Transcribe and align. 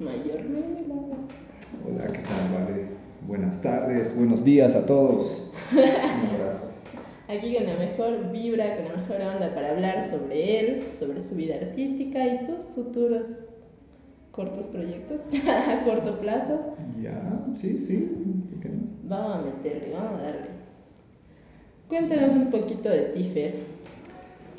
mayor. 0.00 0.40
Hola, 1.86 2.06
¿qué 2.06 2.18
tal? 2.18 2.54
Vale. 2.54 2.86
Buenas 3.26 3.60
tardes, 3.60 4.16
buenos 4.16 4.44
días 4.44 4.76
a 4.76 4.86
todos. 4.86 5.50
Un 5.72 6.40
abrazo. 6.40 6.72
Aquí 7.28 7.54
con 7.54 7.66
la 7.66 7.76
mejor 7.76 8.30
vibra, 8.30 8.76
con 8.76 8.84
la 8.86 8.96
mejor 8.96 9.20
onda 9.20 9.54
para 9.54 9.72
hablar 9.72 10.08
sobre 10.08 10.60
él, 10.60 10.82
sobre 10.98 11.22
su 11.22 11.34
vida 11.34 11.56
artística 11.56 12.26
y 12.26 12.38
sus 12.38 12.64
futuros 12.74 13.26
cortos 14.30 14.66
proyectos 14.66 15.20
a 15.48 15.84
corto 15.84 16.20
plazo. 16.20 16.76
Ya, 17.02 17.46
sí, 17.54 17.78
sí. 17.78 18.12
Vamos 19.04 19.36
a 19.36 19.42
meterle, 19.42 19.92
vamos 19.92 20.20
a 20.20 20.22
darle. 20.22 20.48
Cuéntanos 21.88 22.34
un 22.34 22.50
poquito 22.50 22.88
de 22.88 23.00
ti, 23.06 23.24
Fer. 23.24 23.54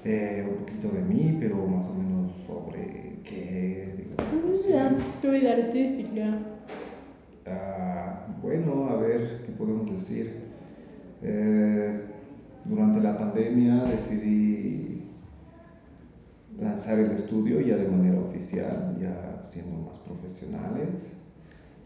Eh, 0.04 0.46
un 0.50 0.66
poquito 0.66 0.90
de 0.90 1.02
mí, 1.02 1.38
pero 1.40 1.56
más 1.68 1.88
o 1.88 1.94
menos 1.94 2.34
sobre 2.46 3.20
qué, 3.24 3.99
digamos. 4.32 4.62
Tu 4.62 4.68
vida, 4.68 4.98
tu 5.22 5.32
vida 5.32 5.52
artística. 5.54 6.40
Ah, 7.48 8.26
bueno, 8.42 8.90
a 8.90 8.96
ver, 8.96 9.42
¿qué 9.46 9.52
podemos 9.52 9.90
decir? 9.92 10.34
Eh, 11.22 12.02
durante 12.66 13.00
la 13.02 13.18
pandemia 13.18 13.84
decidí 13.84 15.04
lanzar 16.60 17.00
el 17.00 17.12
estudio 17.12 17.62
ya 17.62 17.76
de 17.78 17.88
manera 17.88 18.20
oficial, 18.20 18.98
ya 19.00 19.42
siendo 19.50 19.78
más 19.88 19.98
profesionales. 20.00 21.14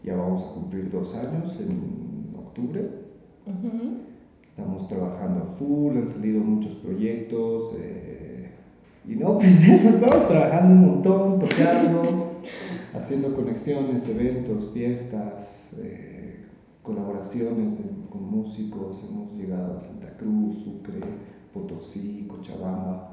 Ya 0.02 0.16
vamos 0.16 0.44
a 0.44 0.48
cumplir 0.52 0.90
dos 0.90 1.14
años 1.16 1.56
en 1.60 2.34
octubre. 2.36 2.90
Estamos 4.46 4.86
trabajando 4.86 5.42
a 5.42 5.46
full, 5.46 5.96
han 5.96 6.06
salido 6.06 6.40
muchos 6.40 6.72
proyectos. 6.74 7.74
eh, 7.78 8.50
y 9.06 9.16
no, 9.16 9.38
pues 9.38 9.66
de 9.66 9.74
eso 9.74 9.88
estamos 9.90 10.28
trabajando 10.28 10.72
un 10.72 10.80
montón, 10.92 11.38
tocando, 11.38 12.23
haciendo 12.94 13.34
conexiones, 13.34 14.08
eventos, 14.08 14.70
fiestas, 14.72 15.74
eh, 15.78 16.36
colaboraciones 16.82 17.76
de- 17.78 18.08
con 18.08 18.22
músicos. 18.30 19.04
Hemos 19.08 19.32
llegado 19.34 19.76
a 19.76 19.80
Santa 19.80 20.16
Cruz, 20.16 20.62
Sucre, 20.64 21.00
Potosí, 21.52 22.26
Cochabamba. 22.28 23.10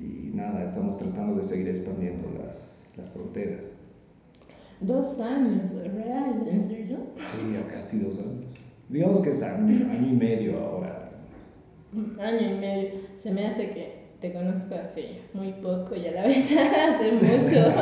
Y 0.00 0.30
nada, 0.34 0.64
estamos 0.64 0.96
tratando 0.96 1.36
de 1.36 1.44
seguir 1.44 1.68
expandiendo 1.68 2.24
las, 2.42 2.88
las 2.96 3.08
fronteras. 3.10 3.66
Dos 4.80 5.18
años, 5.20 5.72
real, 5.72 6.46
¿en 6.48 6.68
serio? 6.68 6.98
Sí, 7.24 7.52
ya 7.54 7.66
casi 7.66 7.98
dos 7.98 8.18
años. 8.18 8.44
Digamos 8.88 9.20
que 9.20 9.30
es 9.30 9.42
año, 9.42 9.90
año 9.90 10.08
y 10.08 10.12
medio 10.16 10.58
ahora. 10.60 11.10
Año 12.20 12.54
y 12.54 12.58
medio. 12.58 12.90
Se 13.16 13.32
me 13.32 13.46
hace 13.46 13.70
que 13.70 13.97
te 14.20 14.32
conozco 14.32 14.74
hace 14.74 15.20
muy 15.32 15.52
poco 15.52 15.94
y 15.94 16.06
a 16.08 16.12
la 16.12 16.22
vez 16.26 16.50
hace 16.56 17.12
mucho. 17.12 17.72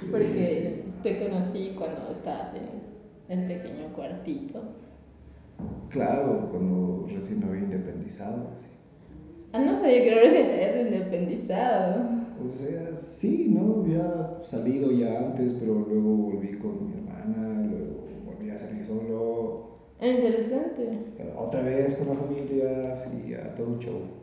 Porque 0.10 0.82
te 1.02 1.18
conocí 1.18 1.74
cuando 1.76 2.10
estabas 2.10 2.54
en 3.28 3.40
el 3.40 3.46
pequeño 3.46 3.92
cuartito. 3.94 4.62
Claro, 5.88 6.48
cuando 6.50 7.06
recién 7.12 7.40
me 7.40 7.46
había 7.46 7.62
independizado. 7.64 8.50
sí. 8.56 8.68
Ah, 9.52 9.58
no 9.58 9.74
sabía 9.74 10.04
que 10.04 10.14
recién 10.14 10.48
te 10.50 10.54
habías 10.64 10.86
independizado. 10.86 12.04
O 12.48 12.50
sea, 12.52 12.94
sí, 12.94 13.48
¿no? 13.48 13.80
Había 13.80 14.42
salido 14.42 14.90
ya 14.92 15.18
antes, 15.18 15.52
pero 15.52 15.80
luego 15.80 16.14
volví 16.16 16.52
con 16.58 16.86
mi 16.86 16.92
hermana, 16.92 17.60
luego 17.66 18.04
volví 18.24 18.50
a 18.50 18.58
salir 18.58 18.84
solo, 18.84 19.70
Ah, 20.00 20.06
interesante. 20.08 20.88
otra 21.36 21.62
vez 21.62 21.94
con 21.96 22.08
la 22.08 22.14
familia, 22.14 22.96
sí, 22.96 23.34
a 23.34 23.54
todo 23.54 23.68
un 23.68 23.78
show. 23.78 24.19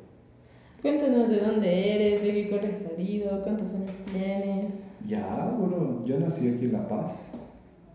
Cuéntanos 0.81 1.29
de 1.29 1.39
dónde 1.39 1.95
eres, 1.95 2.21
de 2.21 2.33
qué 2.33 2.49
colegio 2.49 2.75
has 2.75 2.83
salido, 2.83 3.41
cuántos 3.41 3.73
años 3.73 3.91
tienes. 4.13 4.73
Ya, 5.07 5.55
bueno, 5.57 6.05
yo 6.05 6.19
nací 6.19 6.49
aquí 6.49 6.65
en 6.65 6.73
La 6.73 6.87
Paz, 6.87 7.33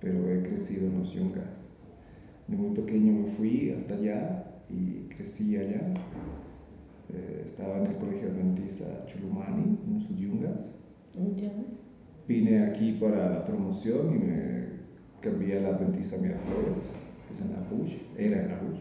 pero 0.00 0.28
he 0.28 0.42
crecido 0.42 0.88
en 0.88 0.98
los 0.98 1.12
Yungas. 1.12 1.70
De 2.48 2.56
muy 2.56 2.74
pequeño 2.74 3.12
me 3.12 3.26
fui 3.26 3.70
hasta 3.70 3.94
allá 3.94 4.44
y 4.68 5.06
crecí 5.14 5.56
allá. 5.56 5.94
Eh, 7.14 7.42
estaba 7.44 7.78
en 7.78 7.86
el 7.86 7.96
colegio 7.98 8.28
adventista 8.28 8.84
Chulumani, 9.06 9.78
en 9.86 10.00
sus 10.00 10.16
Yungas. 10.18 10.72
Ya. 11.36 11.52
Vine 12.26 12.64
aquí 12.64 12.98
para 13.00 13.30
la 13.30 13.44
promoción 13.44 14.16
y 14.16 14.18
me 14.18 14.62
cambié 15.20 15.58
a 15.58 15.60
la 15.60 15.68
Adventista 15.76 16.16
Miraflores, 16.16 16.84
que 17.28 17.34
es 17.34 17.40
en 17.40 17.52
la 17.52 17.60
Bush, 17.70 17.94
era 18.16 18.42
en 18.42 18.48
la 18.48 18.58
Bush. 18.58 18.80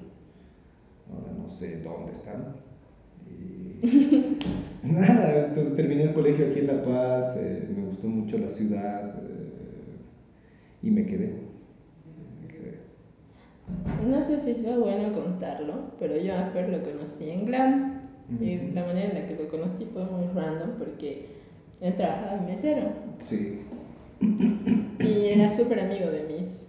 Ahora 1.12 1.33
no 1.38 1.47
sé 1.47 1.81
dónde 1.81 2.13
están. 2.13 2.70
Y 3.40 3.81
nada, 4.81 5.40
entonces 5.40 5.74
terminé 5.74 6.03
el 6.03 6.14
colegio 6.14 6.46
aquí 6.46 6.59
en 6.59 6.68
La 6.68 6.81
Paz, 6.81 7.36
eh, 7.36 7.68
me 7.69 7.84
gustó 7.84 8.09
mucho 8.09 8.38
la 8.38 8.50
ciudad 8.50 9.03
eh, 9.24 9.97
y 10.81 10.92
me 10.92 11.06
quedé. 11.06 11.34
Me 12.40 12.47
quedé. 12.47 12.78
No 14.09 14.22
sé 14.22 14.40
si 14.40 14.56
sea 14.56 14.78
bueno 14.78 15.12
contarlo, 15.12 15.84
pero 16.00 16.18
yo 16.18 16.36
a 16.36 16.46
Fer 16.46 16.68
lo 16.69 16.81
conocí 16.84 17.30
en 17.30 17.46
Glam. 17.46 17.75
Y 18.40 18.58
Ujú. 18.58 18.74
la 18.74 18.84
manera 18.84 19.08
en 19.08 19.14
la 19.14 19.25
que 19.25 19.36
lo 19.36 19.48
conocí 19.48 19.86
fue 19.86 20.06
muy 20.06 20.28
random 20.28 20.72
porque 20.78 21.22
él 21.81 21.96
trabajaba 21.96 22.34
en 22.36 22.46
mesero. 22.46 22.92
Sí, 23.19 23.56
Y 25.00 25.25
era 25.28 25.50
súper 25.50 25.80
amigo 25.80 26.09
de 26.09 26.22
mis 26.24 26.66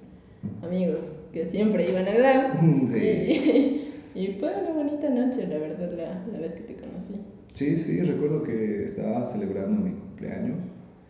amigos 0.63 1.01
que 1.33 1.45
siempre 1.47 1.87
iban 1.89 2.09
a 2.09 2.13
Glam. 2.15 2.87
Sí. 2.87 2.99
Y, 2.99 3.82
y 4.15 4.29
fue 4.29 4.51
una 4.61 4.71
bonita 4.73 5.09
noche, 5.11 5.47
la 5.47 5.59
verdad, 5.59 5.91
la, 5.93 6.23
la 6.33 6.39
vez 6.39 6.55
que 6.55 6.63
te 6.63 6.75
conocí. 6.75 7.15
sí, 7.53 7.77
sí, 7.77 8.01
recuerdo 8.03 8.43
que 8.43 8.85
estaba 8.85 9.25
celebrando 9.25 9.81
mi 9.81 9.93
cumpleaños, 9.93 10.57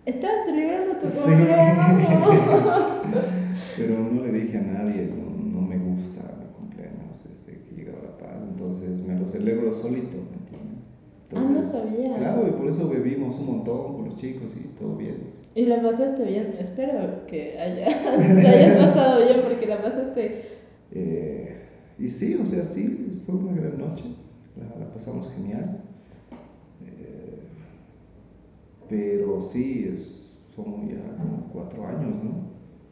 Estabas 0.04 0.46
celebrando 0.46 0.96
tu 0.96 1.06
Sí. 1.06 1.30
cumpleaños. 1.30 2.84
pero 3.76 4.00
no 4.00 4.22
le 4.24 4.32
dije 4.32 4.56
a 4.58 4.62
nadie, 4.62 5.06
no, 5.06 5.60
no 5.60 5.60
me 5.66 5.78
gusta 5.78 6.20
mi 6.40 6.46
cumpleaños 6.58 7.24
desde 7.24 7.60
que 7.62 7.74
llegué 7.76 7.90
a 7.92 8.02
La 8.02 8.18
Paz, 8.18 8.42
entonces 8.48 8.98
me 9.00 9.14
lo 9.18 9.26
celebro 9.28 9.72
solito, 9.72 10.16
¿me 10.30 10.38
entiendes? 10.38 10.88
Ah, 11.34 11.40
no 11.50 11.62
sabía. 11.62 12.14
Claro, 12.16 12.46
y 12.48 12.50
por 12.50 12.68
eso 12.68 12.88
bebimos 12.90 13.38
un 13.38 13.46
montón 13.46 13.92
con 13.94 14.04
los 14.04 14.16
chicos 14.16 14.54
y 14.56 14.64
todo 14.78 14.96
bien. 14.96 15.16
Y 15.54 15.64
la 15.64 15.80
pasaste 15.80 16.24
bien. 16.24 16.56
Espero 16.58 17.24
que 17.26 17.58
haya, 17.58 17.86
te 18.42 18.48
hayas 18.48 18.76
pasado 18.76 19.24
bien 19.24 19.40
porque 19.42 19.66
la 19.66 19.80
pasaste. 19.80 20.42
Eh, 20.90 21.51
y 22.02 22.08
sí, 22.08 22.34
o 22.34 22.44
sea, 22.44 22.64
sí, 22.64 23.22
fue 23.24 23.36
una 23.36 23.52
gran 23.52 23.78
noche, 23.78 24.04
la, 24.56 24.84
la 24.84 24.92
pasamos 24.92 25.28
genial. 25.36 25.80
Eh, 26.84 27.38
pero 28.88 29.40
sí, 29.40 29.88
es, 29.94 30.32
son 30.56 30.88
ya 30.88 31.16
como 31.16 31.48
cuatro 31.52 31.86
años, 31.86 32.24
¿no? 32.24 32.32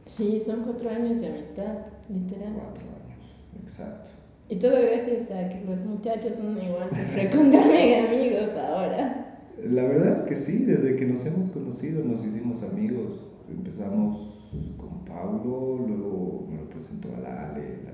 Sí, 0.07 0.41
son 0.47 0.63
cuatro 0.63 0.91
años 0.91 1.21
de 1.21 1.27
amistad, 1.27 1.75
literal. 2.09 2.53
Cuatro 2.55 2.85
años, 2.85 3.61
exacto. 3.61 4.11
Y 4.49 4.57
todo 4.57 4.81
gracias 4.81 5.29
a 5.33 5.49
que 5.49 5.65
los 5.65 5.85
muchachos 5.85 6.37
son 6.37 6.57
igual 6.63 6.89
recontra 7.17 7.65
mega 7.67 8.09
amigos 8.09 8.55
ahora. 8.55 9.41
La 9.59 9.83
verdad 9.83 10.15
es 10.15 10.21
que 10.21 10.37
sí, 10.37 10.67
desde 10.67 10.95
que 10.95 11.05
nos 11.05 11.27
hemos 11.27 11.49
conocido 11.49 12.05
nos 12.05 12.25
hicimos 12.25 12.63
amigos. 12.63 13.19
Empezamos 13.49 14.39
con 14.77 15.05
Paulo, 15.05 15.85
luego 15.85 16.47
me 16.49 16.59
lo 16.59 16.69
presentó 16.71 17.09
a 17.17 17.21
la 17.21 17.51
Ale, 17.51 17.90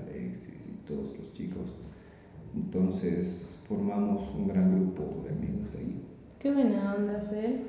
todos 0.87 1.17
los 1.17 1.33
chicos. 1.33 1.75
Entonces 2.55 3.63
formamos 3.69 4.35
un 4.35 4.49
gran 4.49 4.71
grupo 4.71 5.23
de 5.25 5.31
amigos 5.31 5.69
ahí. 5.79 6.01
Qué 6.39 6.53
buena 6.53 6.95
onda, 6.95 7.21
Fer. 7.21 7.61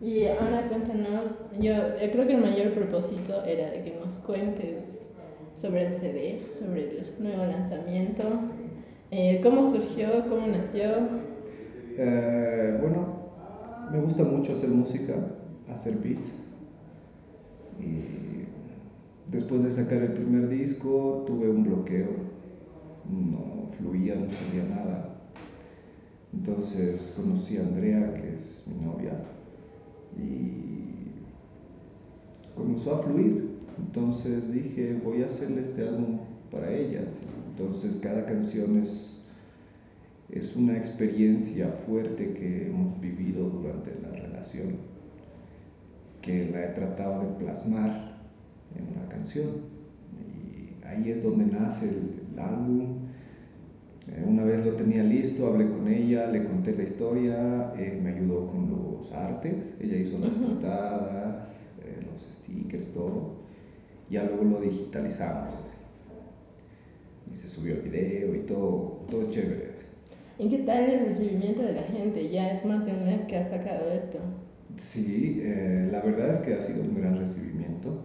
Y 0.00 0.26
ahora 0.26 0.68
cuéntanos, 0.68 1.40
yo, 1.58 1.72
yo 1.72 2.12
creo 2.12 2.26
que 2.26 2.34
el 2.34 2.42
mayor 2.42 2.72
propósito 2.72 3.44
era 3.44 3.70
de 3.70 3.82
que 3.82 3.98
nos 3.98 4.14
cuentes 4.16 4.84
sobre 5.54 5.86
el 5.86 5.94
CD, 5.94 6.46
sobre 6.50 6.98
el 6.98 7.12
nuevo 7.18 7.44
lanzamiento, 7.46 8.22
eh, 9.10 9.40
cómo 9.42 9.64
surgió, 9.70 10.28
cómo 10.28 10.46
nació. 10.46 10.84
Eh, 11.96 12.78
bueno, 12.80 13.16
me 13.90 14.00
gusta 14.00 14.22
mucho 14.24 14.52
hacer 14.52 14.68
música, 14.68 15.14
hacer 15.70 15.96
beats. 16.02 16.42
Y 17.80 19.30
después 19.30 19.62
de 19.64 19.70
sacar 19.70 20.02
el 20.02 20.12
primer 20.12 20.48
disco 20.48 21.24
tuve 21.26 21.48
un 21.48 21.64
bloqueo, 21.64 22.08
no 23.10 23.68
fluía, 23.76 24.14
no 24.14 24.26
salía 24.30 24.64
nada. 24.74 25.16
Entonces 26.32 27.12
conocí 27.16 27.56
a 27.56 27.60
Andrea, 27.60 28.14
que 28.14 28.34
es 28.34 28.64
mi 28.66 28.84
novia, 28.84 29.12
y 30.16 31.22
comenzó 32.54 32.96
a 32.96 33.02
fluir. 33.02 33.56
Entonces 33.78 34.52
dije, 34.52 35.00
voy 35.04 35.22
a 35.22 35.26
hacerle 35.26 35.62
este 35.62 35.86
álbum 35.86 36.18
para 36.50 36.72
ellas. 36.72 37.20
Entonces 37.50 37.98
cada 37.98 38.24
canción 38.26 38.78
es 38.82 39.16
es 40.30 40.56
una 40.56 40.76
experiencia 40.76 41.68
fuerte 41.68 42.32
que 42.32 42.66
hemos 42.66 43.00
vivido 43.00 43.48
durante 43.48 43.92
la 44.02 44.10
relación, 44.10 44.76
que 46.20 46.50
la 46.50 46.64
he 46.64 46.68
tratado 46.68 47.22
de 47.22 47.34
plasmar 47.34 48.18
en 48.74 48.98
una 48.98 49.08
canción. 49.08 49.46
Y 50.12 50.84
ahí 50.84 51.10
es 51.10 51.22
donde 51.22 51.46
nace 51.46 51.88
el, 51.88 52.22
el 52.32 52.38
álbum. 52.40 52.95
Eh, 54.08 54.22
una 54.24 54.44
vez 54.44 54.64
lo 54.64 54.72
tenía 54.74 55.02
listo, 55.02 55.46
hablé 55.46 55.68
con 55.68 55.88
ella, 55.88 56.26
le 56.28 56.44
conté 56.44 56.76
la 56.76 56.84
historia, 56.84 57.72
eh, 57.76 57.98
me 58.02 58.10
ayudó 58.10 58.46
con 58.46 58.70
los 58.70 59.10
artes, 59.12 59.74
ella 59.80 59.96
hizo 59.96 60.18
las 60.18 60.34
Ujú. 60.34 60.44
portadas, 60.52 61.48
eh, 61.82 62.04
los 62.06 62.22
stickers, 62.22 62.92
todo. 62.92 63.32
Ya 64.08 64.22
luego 64.22 64.44
lo 64.44 64.60
digitalizamos 64.60 65.54
así. 65.64 65.76
Y 67.30 67.34
se 67.34 67.48
subió 67.48 67.74
el 67.74 67.80
video 67.80 68.34
y 68.34 68.38
todo, 68.40 69.00
todo 69.10 69.28
chévere. 69.28 69.72
así. 69.74 69.84
¿Y 70.38 70.48
qué 70.50 70.58
tal 70.58 70.84
el 70.84 71.06
recibimiento 71.06 71.62
de 71.62 71.72
la 71.72 71.82
gente? 71.82 72.28
Ya 72.30 72.52
es 72.52 72.64
más 72.64 72.86
de 72.86 72.92
un 72.92 73.04
mes 73.06 73.22
que 73.22 73.36
has 73.36 73.50
sacado 73.50 73.90
esto. 73.90 74.18
Sí, 74.76 75.40
eh, 75.42 75.88
la 75.90 76.00
verdad 76.00 76.30
es 76.30 76.38
que 76.38 76.54
ha 76.54 76.60
sido 76.60 76.82
un 76.82 76.94
gran 76.94 77.18
recibimiento. 77.18 77.98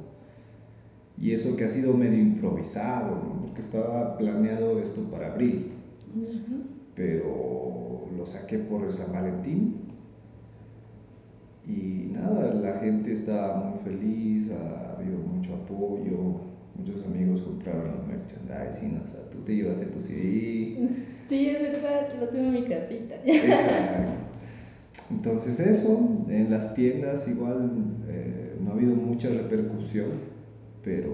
Y 1.19 1.33
eso 1.33 1.55
que 1.55 1.65
ha 1.65 1.69
sido 1.69 1.93
medio 1.93 2.17
improvisado, 2.19 3.15
¿no? 3.17 3.41
porque 3.41 3.61
estaba 3.61 4.17
planeado 4.17 4.79
esto 4.79 5.01
para 5.11 5.27
abril, 5.33 5.67
pero 6.95 8.07
lo 8.15 8.25
saqué 8.25 8.59
por 8.59 8.91
San 8.91 9.11
Valentín. 9.11 9.75
Y 11.67 12.09
nada, 12.11 12.53
la 12.53 12.79
gente 12.79 13.13
está 13.13 13.55
muy 13.55 13.77
feliz, 13.79 14.51
ha 14.51 14.97
habido 14.97 15.19
mucho 15.19 15.55
apoyo, 15.55 16.41
muchos 16.75 17.05
amigos 17.05 17.41
compraron 17.41 17.99
el 18.01 18.17
merchandising, 18.17 19.01
o 19.05 19.07
sea, 19.07 19.29
tú 19.29 19.39
te 19.39 19.55
llevaste 19.55 19.85
tu 19.85 19.99
CD. 19.99 20.77
Sí, 21.29 21.47
es 21.47 21.61
verdad, 21.61 22.13
lo 22.19 22.27
tengo 22.27 22.47
en 22.47 22.53
mi 22.55 22.63
casita. 22.65 23.15
Exacto. 23.23 24.11
Entonces 25.11 25.61
eso, 25.61 26.25
en 26.27 26.51
las 26.51 26.73
tiendas 26.73 27.25
igual 27.29 27.71
eh, 28.09 28.57
no 28.61 28.71
ha 28.71 28.73
habido 28.73 28.95
mucha 28.95 29.29
repercusión, 29.29 30.09
pero 30.83 31.09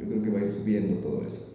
yo 0.00 0.06
creo 0.06 0.20
que 0.20 0.30
va 0.30 0.40
a 0.40 0.44
ir 0.44 0.50
subiendo 0.50 0.96
todo 0.96 1.22
eso. 1.22 1.46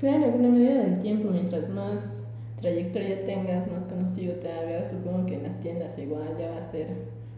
Claro, 0.00 0.32
con 0.32 0.42
la 0.42 0.48
medida 0.48 0.82
del 0.82 0.98
tiempo, 0.98 1.28
mientras 1.30 1.68
más 1.68 2.24
trayectoria 2.60 3.26
tengas, 3.26 3.70
más 3.70 3.84
conocido 3.84 4.34
te 4.36 4.50
hagas, 4.50 4.90
supongo 4.90 5.26
que 5.26 5.34
en 5.34 5.42
las 5.44 5.60
tiendas 5.60 5.98
igual 5.98 6.28
ya 6.38 6.50
va 6.50 6.58
a 6.58 6.70
ser 6.70 6.88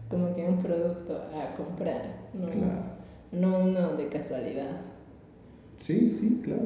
como 0.09 0.33
que 0.35 0.43
un 0.43 0.57
producto 0.59 1.21
a 1.35 1.53
comprar, 1.55 2.03
no, 2.33 2.47
Claro. 2.47 2.83
no 3.31 3.59
uno 3.65 3.97
de 3.97 4.07
casualidad. 4.07 4.77
Sí, 5.77 6.07
sí, 6.07 6.39
claro. 6.43 6.61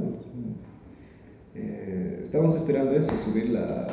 Eh, 1.56 2.20
estamos 2.24 2.56
esperando 2.56 2.94
eso, 2.96 3.16
subir 3.18 3.50
la, 3.50 3.88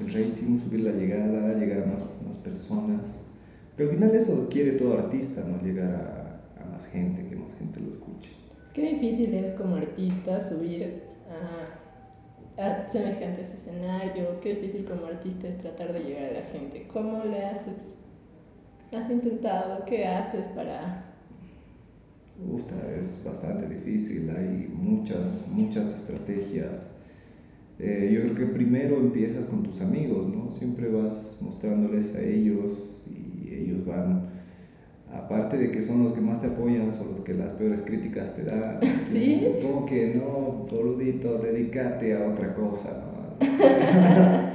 el 0.00 0.06
rating, 0.12 0.58
subir 0.58 0.80
la 0.80 0.92
llegada, 0.92 1.54
llegar 1.54 1.82
a 1.82 1.86
más, 1.86 2.04
más 2.24 2.38
personas. 2.38 3.16
Pero 3.76 3.90
al 3.90 3.96
final 3.96 4.14
eso 4.14 4.46
quiere 4.48 4.72
todo 4.72 4.94
artista, 4.98 5.42
¿no? 5.44 5.60
Llegar 5.66 5.90
a, 6.56 6.62
a 6.62 6.66
más 6.72 6.86
gente, 6.86 7.26
que 7.26 7.34
más 7.34 7.54
gente 7.54 7.80
lo 7.80 7.92
escuche. 7.94 8.30
Qué 8.72 8.90
difícil 8.94 9.34
es 9.34 9.54
como 9.54 9.76
artista 9.76 10.40
subir 10.40 11.02
a, 11.28 12.62
a 12.62 12.90
semejantes 12.90 13.50
escenarios, 13.54 14.36
qué 14.42 14.54
difícil 14.54 14.84
como 14.84 15.06
artista 15.06 15.48
es 15.48 15.58
tratar 15.58 15.92
de 15.92 16.00
llegar 16.00 16.24
a 16.26 16.32
la 16.32 16.42
gente. 16.42 16.86
¿Cómo 16.92 17.24
le 17.24 17.44
haces? 17.44 17.94
¿Has 18.92 19.10
intentado? 19.10 19.84
¿Qué 19.86 20.06
haces 20.06 20.46
para...? 20.48 21.02
Uf, 22.50 22.64
es 23.00 23.22
bastante 23.24 23.68
difícil, 23.68 24.28
hay 24.30 24.68
muchas, 24.72 25.46
muchas 25.48 25.94
estrategias. 25.94 26.96
Eh, 27.78 28.10
yo 28.12 28.22
creo 28.22 28.34
que 28.34 28.54
primero 28.54 28.96
empiezas 28.98 29.46
con 29.46 29.62
tus 29.62 29.80
amigos, 29.80 30.28
¿no? 30.28 30.50
Siempre 30.50 30.88
vas 30.88 31.38
mostrándoles 31.40 32.14
a 32.14 32.22
ellos 32.22 32.74
y 33.06 33.52
ellos 33.52 33.84
van, 33.86 34.30
aparte 35.16 35.56
de 35.56 35.70
que 35.70 35.80
son 35.80 36.04
los 36.04 36.12
que 36.12 36.20
más 36.20 36.40
te 36.40 36.48
apoyan, 36.48 36.92
son 36.92 37.12
los 37.12 37.20
que 37.20 37.34
las 37.34 37.52
peores 37.52 37.82
críticas 37.82 38.34
te 38.34 38.44
dan. 38.44 38.80
¿Sí? 39.12 39.44
Es 39.46 39.56
como 39.58 39.86
que 39.86 40.14
no, 40.14 40.66
boludito, 40.70 41.38
dedícate 41.38 42.14
a 42.14 42.26
otra 42.28 42.54
cosa 42.54 43.04
nomás. 43.04 43.24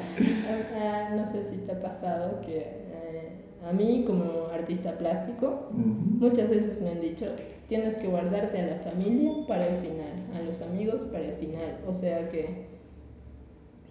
No 1.15 1.25
sé 1.25 1.43
si 1.43 1.57
te 1.57 1.73
ha 1.73 1.81
pasado 1.81 2.39
que 2.41 2.59
eh, 2.59 3.31
a 3.67 3.73
mí 3.73 4.05
como 4.07 4.47
artista 4.53 4.97
plástico 4.97 5.69
muchas 5.73 6.49
veces 6.49 6.81
me 6.81 6.91
han 6.91 7.01
dicho 7.01 7.25
tienes 7.67 7.95
que 7.95 8.07
guardarte 8.07 8.59
a 8.59 8.67
la 8.67 8.75
familia 8.77 9.31
para 9.47 9.65
el 9.65 9.75
final, 9.77 10.25
a 10.35 10.41
los 10.41 10.61
amigos 10.61 11.03
para 11.11 11.25
el 11.25 11.35
final, 11.35 11.75
o 11.87 11.93
sea 11.93 12.29
que 12.29 12.65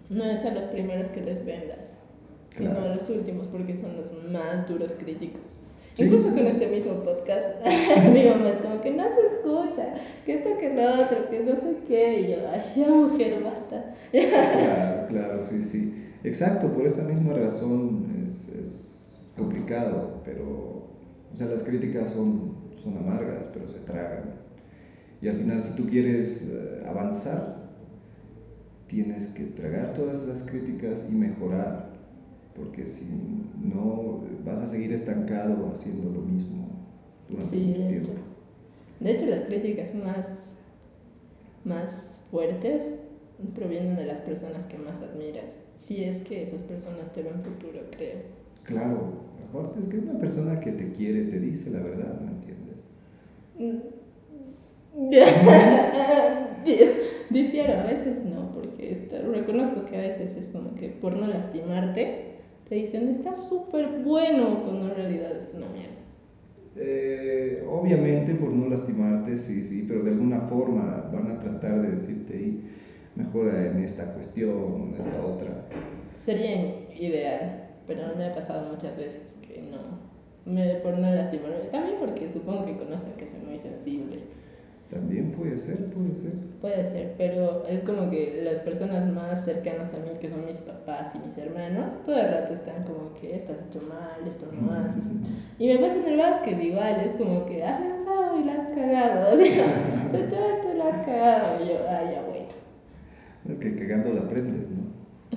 no 0.09 0.25
es 0.25 0.43
a 0.43 0.53
los 0.53 0.65
primeros 0.65 1.07
que 1.07 1.21
les 1.21 1.45
vendas, 1.45 1.95
sino 2.51 2.77
a 2.77 2.95
los 2.95 3.09
últimos 3.09 3.47
porque 3.47 3.79
son 3.79 3.95
los 3.95 4.11
más 4.29 4.67
duros 4.67 4.91
críticos. 4.93 5.41
Sí. 5.93 6.05
Incluso 6.05 6.29
con 6.29 6.47
este 6.47 6.67
mismo 6.67 6.93
podcast, 7.03 7.65
mi 8.13 8.23
mamá 8.23 8.49
es 8.49 8.57
como 8.57 8.79
que 8.81 8.91
no 8.91 9.03
se 9.03 9.35
escucha, 9.35 9.93
que 10.25 10.35
esto 10.35 10.57
que 10.59 10.73
lo 10.73 10.93
otro, 10.93 11.29
que 11.29 11.39
no 11.41 11.55
sé 11.55 11.75
qué, 11.87 12.21
y 12.21 12.27
yo, 12.31 12.37
ay, 12.51 12.61
ya 12.75 12.87
mujer, 12.87 13.43
basta. 13.43 13.95
Claro, 14.11 15.07
claro, 15.07 15.43
sí, 15.43 15.61
sí. 15.61 16.05
Exacto, 16.23 16.71
por 16.73 16.85
esa 16.85 17.03
misma 17.03 17.33
razón 17.33 18.23
es, 18.25 18.49
es 18.49 19.15
complicado, 19.37 20.21
pero, 20.25 20.43
o 21.31 21.35
sea, 21.35 21.47
las 21.47 21.63
críticas 21.63 22.11
son, 22.11 22.55
son 22.73 22.97
amargas, 22.97 23.47
pero 23.53 23.67
se 23.67 23.79
tragan. 23.79 24.35
Y 25.21 25.27
al 25.27 25.37
final, 25.37 25.61
si 25.61 25.75
tú 25.75 25.87
quieres 25.87 26.49
eh, 26.49 26.83
avanzar, 26.87 27.55
tienes 28.87 29.27
que 29.27 29.45
tragar 29.45 29.93
todas 29.93 30.25
las 30.27 30.43
críticas 30.43 31.05
y 31.09 31.13
mejorar, 31.13 31.88
porque 32.59 32.85
si 32.85 33.05
no, 33.63 34.19
vas 34.45 34.61
a 34.61 34.67
seguir 34.67 34.93
estancado 34.93 35.69
haciendo 35.71 36.09
lo 36.11 36.21
mismo 36.21 36.67
durante 37.29 37.51
Sí, 37.51 37.57
mucho 37.57 37.81
de 37.83 37.87
tiempo. 37.87 38.11
hecho. 38.11 38.21
De 38.99 39.11
hecho, 39.11 39.25
las 39.27 39.43
críticas 39.43 39.95
más, 39.95 40.55
más 41.63 42.17
fuertes 42.31 42.95
provienen 43.55 43.95
de 43.95 44.05
las 44.05 44.21
personas 44.21 44.65
que 44.67 44.77
más 44.77 45.01
admiras. 45.01 45.59
Si 45.77 46.03
es 46.03 46.21
que 46.21 46.41
esas 46.41 46.63
personas 46.63 47.11
te 47.13 47.23
ven 47.23 47.41
futuro, 47.41 47.81
creo. 47.91 48.19
Claro, 48.63 49.03
aparte 49.49 49.79
es 49.79 49.87
que 49.87 49.97
una 49.97 50.17
persona 50.17 50.59
que 50.59 50.71
te 50.71 50.91
quiere 50.91 51.23
te 51.23 51.39
dice 51.39 51.71
la 51.71 51.81
verdad, 51.81 52.19
¿me 52.21 52.31
entiendes? 52.31 52.85
Difiero, 57.29 57.73
a 57.73 57.83
veces 57.83 58.25
no, 58.25 58.51
porque 58.51 58.91
esto- 58.91 59.21
reconozco 59.21 59.85
que 59.85 59.97
a 59.97 60.01
veces 60.01 60.35
es 60.35 60.49
como 60.49 60.75
que 60.75 60.89
por 60.89 61.15
no 61.15 61.27
lastimarte, 61.27 62.28
te 62.69 62.75
dicen, 62.75 63.09
está 63.09 63.33
súper 63.33 64.03
bueno, 64.03 64.63
cuando 64.63 64.85
en 64.89 64.95
realidad 64.95 65.31
es 65.37 65.53
una 65.55 65.67
mierda. 65.69 65.95
Eh, 66.75 67.65
obviamente 67.67 68.35
por 68.35 68.51
no 68.51 68.69
lastimarte, 68.69 69.37
sí, 69.37 69.65
sí, 69.65 69.85
pero 69.87 70.03
de 70.03 70.11
alguna 70.11 70.39
forma 70.41 71.09
van 71.11 71.31
a 71.31 71.39
tratar 71.39 71.81
de 71.81 71.91
decirte, 71.91 72.37
"Ey, 72.37 72.61
mejora 73.15 73.65
en 73.65 73.83
esta 73.83 74.13
cuestión, 74.13 74.93
en 74.93 74.95
esta 74.99 75.25
otra. 75.25 75.65
Sería 76.13 76.87
ideal, 76.97 77.69
pero 77.87 78.15
me 78.15 78.25
ha 78.25 78.33
pasado 78.35 78.71
muchas 78.71 78.95
veces 78.97 79.35
que 79.41 79.61
no, 79.61 80.51
me, 80.51 80.75
por 80.75 80.97
no 80.97 81.09
lastimarme. 81.13 81.57
También 81.71 81.97
porque 81.99 82.31
supongo 82.31 82.65
que 82.65 82.77
conocen 82.77 82.98
puede 85.49 85.57
ser, 85.57 85.85
puede 85.85 86.15
ser. 86.15 86.31
Puede 86.61 86.85
ser, 86.85 87.13
pero 87.17 87.65
es 87.67 87.83
como 87.83 88.09
que 88.09 88.41
las 88.43 88.59
personas 88.59 89.07
más 89.11 89.45
cercanas 89.45 89.93
a 89.93 89.97
mí, 89.97 90.11
que 90.19 90.29
son 90.29 90.45
mis 90.45 90.57
papás 90.57 91.13
y 91.15 91.19
mis 91.19 91.37
hermanos, 91.37 91.93
todo 92.05 92.17
el 92.17 92.27
rato 92.27 92.53
están 92.53 92.83
como 92.83 93.13
que 93.19 93.35
esto 93.35 93.53
has 93.53 93.61
hecho 93.67 93.81
mal, 93.87 94.27
esto 94.27 94.47
no 94.51 94.73
haces. 94.73 95.05
Y 95.57 95.67
me 95.67 95.79
pasa 95.79 95.95
en 95.95 96.05
el 96.05 96.17
básquet 96.17 96.61
igual, 96.61 97.01
es 97.01 97.15
como 97.15 97.45
que 97.45 97.63
has 97.63 97.79
lanzado 97.79 98.39
y 98.39 98.43
la 98.43 98.53
has 98.53 98.67
cagado. 98.75 99.33
O 100.09 100.11
sea, 100.11 100.27
se 100.27 100.35
tú 100.35 100.75
la 100.75 100.87
has 100.87 101.05
cagado. 101.05 101.63
Y 101.63 101.67
yo, 101.69 101.75
ah, 101.87 102.01
ya 102.03 102.23
bueno. 102.23 102.47
Es 103.47 103.57
que 103.59 103.75
cagando 103.75 104.11
la 104.11 104.21
aprendes, 104.21 104.69
¿no? 104.71 104.83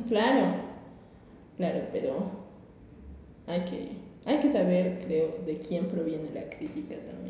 Claro, 0.09 0.54
claro, 1.59 1.81
pero 1.92 2.31
hay 3.47 3.61
que, 3.61 3.90
hay 4.25 4.40
que 4.40 4.50
saber, 4.50 5.04
creo, 5.07 5.37
de 5.45 5.59
quién 5.59 5.87
proviene 5.87 6.31
la 6.33 6.49
crítica 6.49 6.97
también. 6.97 7.22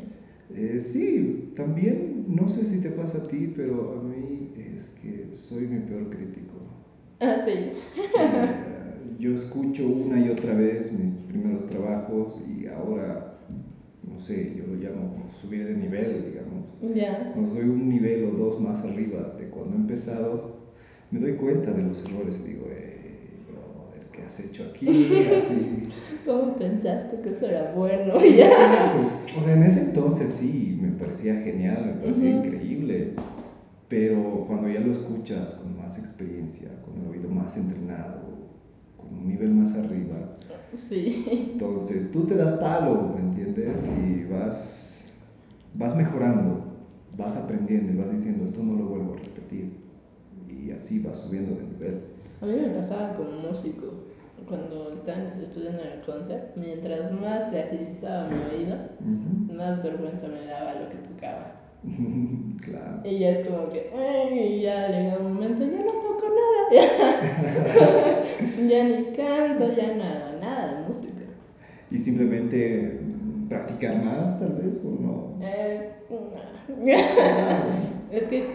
Eh, 0.55 0.79
sí, 0.79 1.51
también, 1.55 2.23
no 2.27 2.47
sé 2.47 2.65
si 2.65 2.77
te 2.77 2.91
pasa 2.91 3.19
a 3.19 3.27
ti, 3.27 3.47
pero 3.47 3.93
a 3.93 3.99
mí 3.99 4.47
es 4.55 4.89
que 4.89 5.27
soy 5.31 5.67
mi 5.67 5.79
peor 5.79 6.09
crítico. 6.09 6.61
Ah, 7.19 7.37
sí. 7.37 7.71
Sí, 7.93 8.19
yo 9.17 9.33
escucho 9.33 9.87
una 9.87 10.19
y 10.19 10.29
otra 10.29 10.53
vez 10.53 10.91
mis 10.91 11.19
primeros 11.27 11.65
trabajos 11.65 12.37
y 12.37 12.67
ahora, 12.67 13.23
no 14.07 14.19
sé, 14.19 14.53
yo 14.55 14.65
lo 14.65 14.75
llamo 14.75 15.07
como 15.09 15.29
subir 15.29 15.65
de 15.65 15.75
nivel, 15.75 16.23
digamos. 16.23 16.63
Ya. 16.81 17.29
Cuando 17.33 17.51
soy 17.51 17.65
un 17.65 17.87
nivel 17.89 18.23
o 18.25 18.31
dos 18.33 18.59
más 18.59 18.83
arriba 18.83 19.29
de 19.37 19.47
cuando 19.47 19.75
he 19.75 19.79
empezado, 19.79 20.43
me 21.11 21.19
doy 21.19 21.33
cuenta 21.33 21.73
de 21.73 21.83
los 21.83 22.03
errores 22.03 22.39
y 22.39 22.43
digo, 22.43 22.67
eh, 22.69 23.39
brother, 23.47 24.05
¿qué 24.11 24.23
has 24.23 24.39
hecho 24.39 24.63
aquí? 24.63 25.23
Así. 25.35 25.83
¿Cómo 26.25 26.55
pensaste 26.55 27.21
que 27.21 27.35
eso 27.35 27.47
era 27.47 27.73
bueno? 27.73 28.15
Es 28.19 28.35
Ya. 28.37 28.93
O 29.37 29.41
sea, 29.41 29.53
en 29.53 29.63
ese 29.63 29.81
entonces 29.81 30.31
sí, 30.31 30.77
me 30.81 30.89
parecía 30.89 31.35
genial, 31.35 31.85
me 31.85 31.93
parecía 32.01 32.29
Ujú. 32.29 32.45
increíble. 32.45 33.13
Pero 33.89 34.45
cuando 34.47 34.69
ya 34.69 34.79
lo 34.79 34.91
escuchas 34.91 35.53
con 35.55 35.77
más 35.77 35.97
experiencia, 35.99 36.69
con 36.81 36.97
el 37.01 37.07
oído 37.07 37.29
más 37.29 37.57
entrenado, 37.57 38.21
con 38.97 39.13
un 39.19 39.27
nivel 39.27 39.51
más 39.51 39.75
arriba, 39.75 40.29
Sí. 40.75 41.23
entonces 41.51 42.11
tú 42.11 42.25
te 42.25 42.35
das 42.35 42.53
palo, 42.53 43.11
¿me 43.15 43.21
entiendes? 43.21 43.87
Y 43.87 44.23
vas, 44.23 45.13
vas 45.75 45.95
mejorando, 45.95 46.63
vas 47.15 47.35
aprendiendo 47.37 47.91
y 47.91 47.95
vas 47.95 48.11
diciendo, 48.11 48.45
esto 48.45 48.63
no 48.63 48.73
lo 48.75 48.85
vuelvo 48.85 49.13
a 49.13 49.17
repetir. 49.17 49.69
Y 50.49 50.71
así 50.71 50.97
vas 50.99 51.17
subiendo 51.19 51.53
de 51.55 51.63
nivel. 51.63 51.99
A 52.41 52.45
mí 52.47 52.53
me 52.55 52.69
pasaba 52.69 53.15
como 53.15 53.29
músico, 53.49 53.93
cuando 54.47 54.93
estaba 54.93 55.19
estudiando 55.41 55.81
en 55.81 55.91
el 55.93 56.01
concert, 56.01 56.55
mientras 56.55 57.11
más 57.11 57.49
se 57.49 57.61
agilizaba 57.61 58.29
mi 58.29 58.55
oído, 58.55 58.75
más 59.53 59.81
vergüenza 59.83 60.27
me 60.27 60.45
daba 60.45 60.73
lo 60.75 60.89
que 60.89 60.95
tocaba. 60.95 61.51
claro. 62.61 63.01
Y 63.03 63.19
ya 63.19 63.29
es 63.29 63.47
como 63.47 63.69
que, 63.69 63.91
ay, 63.95 64.61
ya 64.61 64.87
llega 64.89 65.17
un 65.17 65.33
momento, 65.33 65.63
ya 65.63 65.83
no 65.83 65.91
toco 65.91 66.25
nada, 66.29 66.69
ya, 68.67 68.83
ni 68.83 69.03
canto, 69.15 69.73
ya 69.73 69.93
no 69.95 70.03
hago 70.03 70.39
nada 70.41 70.73
de 70.73 70.87
música. 70.87 71.23
Y 71.91 71.97
simplemente 71.97 72.99
practicar 73.49 74.03
más, 74.03 74.39
tal 74.39 74.53
vez, 74.53 74.81
o 74.83 74.89
no. 74.89 75.33
Es, 75.45 75.81
es 78.11 78.27
que 78.27 78.47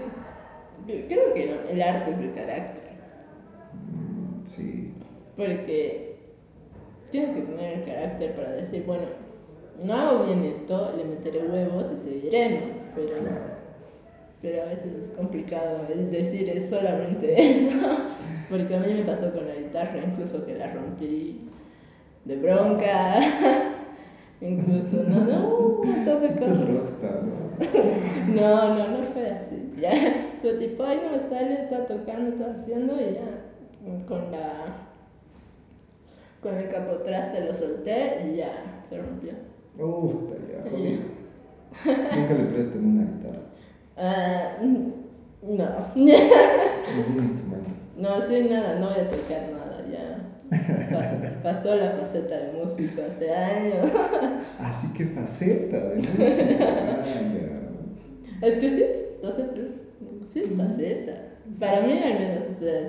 creo 0.87 1.35
que 1.35 1.55
el 1.71 1.83
arte 1.83 2.11
es 2.13 2.19
el 2.19 2.35
carácter. 2.35 2.83
Mm, 3.93 4.45
Sí, 4.45 4.88
Porque 5.39 6.17
tienes 7.13 7.33
que 7.33 7.43
tener 7.43 7.79
el 7.79 7.85
carácter 7.85 8.35
para 8.35 8.57
decir, 8.57 8.83
bueno, 8.85 9.05
no 9.85 9.95
hago 9.95 10.25
bien 10.25 10.45
esto, 10.45 10.93
le 10.97 11.05
meteré 11.05 11.47
huevos 11.47 11.87
y 11.97 12.05
seguiré, 12.05 12.51
¿no? 12.51 12.67
Pero, 12.97 13.15
pero 14.43 14.63
a 14.63 14.67
veces 14.67 14.93
es 15.01 15.11
complicado 15.11 15.87
el 15.95 16.11
decir 16.11 16.49
es 16.49 16.69
solamente 16.69 17.35
eso. 17.39 17.87
Porque 18.51 18.75
a 18.75 18.81
mí 18.81 18.93
me 18.93 19.05
pasó 19.05 19.33
con 19.33 19.47
la 19.47 19.55
guitarra, 19.55 20.03
incluso 20.05 20.45
que 20.45 20.57
la 20.57 20.73
rompí 20.73 21.49
de 22.25 22.37
bronca. 22.37 23.21
Incluso, 24.41 25.03
no, 25.05 25.25
no, 25.25 25.27
¿no? 25.27 25.81
No, 28.35 28.75
no, 28.75 28.89
no 28.99 29.03
fue 29.03 29.31
así. 29.31 29.73
Ya, 29.81 29.93
fue 30.41 30.55
tipo, 30.55 30.85
ay, 30.85 31.01
no 31.05 31.11
me 31.17 31.21
sale, 31.21 31.63
está 31.63 31.87
tocando, 31.87 32.31
está 32.31 32.53
haciendo 32.53 32.95
y 33.01 33.15
ya, 33.15 34.07
con 34.07 34.31
la, 34.31 34.88
con 36.41 36.57
el 36.57 36.69
capotraste 36.69 37.41
lo 37.41 37.53
solté 37.55 38.15
y 38.19 38.37
ya, 38.37 38.51
se 38.85 38.97
rompió. 38.99 39.33
Uf, 39.79 40.15
ya, 40.51 40.63
Sí. 40.63 40.99
Nunca 42.17 42.35
le 42.35 42.45
presten 42.45 42.85
una 42.85 43.03
guitarra, 43.05 43.41
Ah, 43.97 44.57
no, 45.43 45.75
ningún 46.97 47.23
instrumento. 47.23 47.75
no, 47.97 48.21
sí, 48.21 48.43
nada, 48.49 48.75
no 48.75 48.87
voy 48.89 48.99
a 48.99 49.09
tocar 49.09 49.43
nada, 49.49 49.83
ya. 49.91 50.19
Pas- 50.51 51.43
Pasó 51.43 51.75
la 51.75 51.91
faceta 51.91 52.39
de 52.39 52.53
músico 52.53 53.03
hace 53.03 53.31
años. 53.31 53.91
Así 54.59 54.93
que 54.95 55.05
faceta 55.07 55.79
de 55.81 55.97
música. 55.97 56.99
Ah, 57.01 57.21
ya. 57.35 58.47
Es 58.47 58.59
que 58.59 58.71
sí, 58.71 58.83
es- 58.83 59.09
o 59.23 59.31
sea, 59.31 59.47
sí 60.27 60.41
es 60.41 60.57
faceta. 60.57 61.13
Para 61.59 61.83
mí 61.83 61.93
al 61.99 62.19
menos, 62.19 62.47
o 62.49 62.53
sea, 62.53 62.83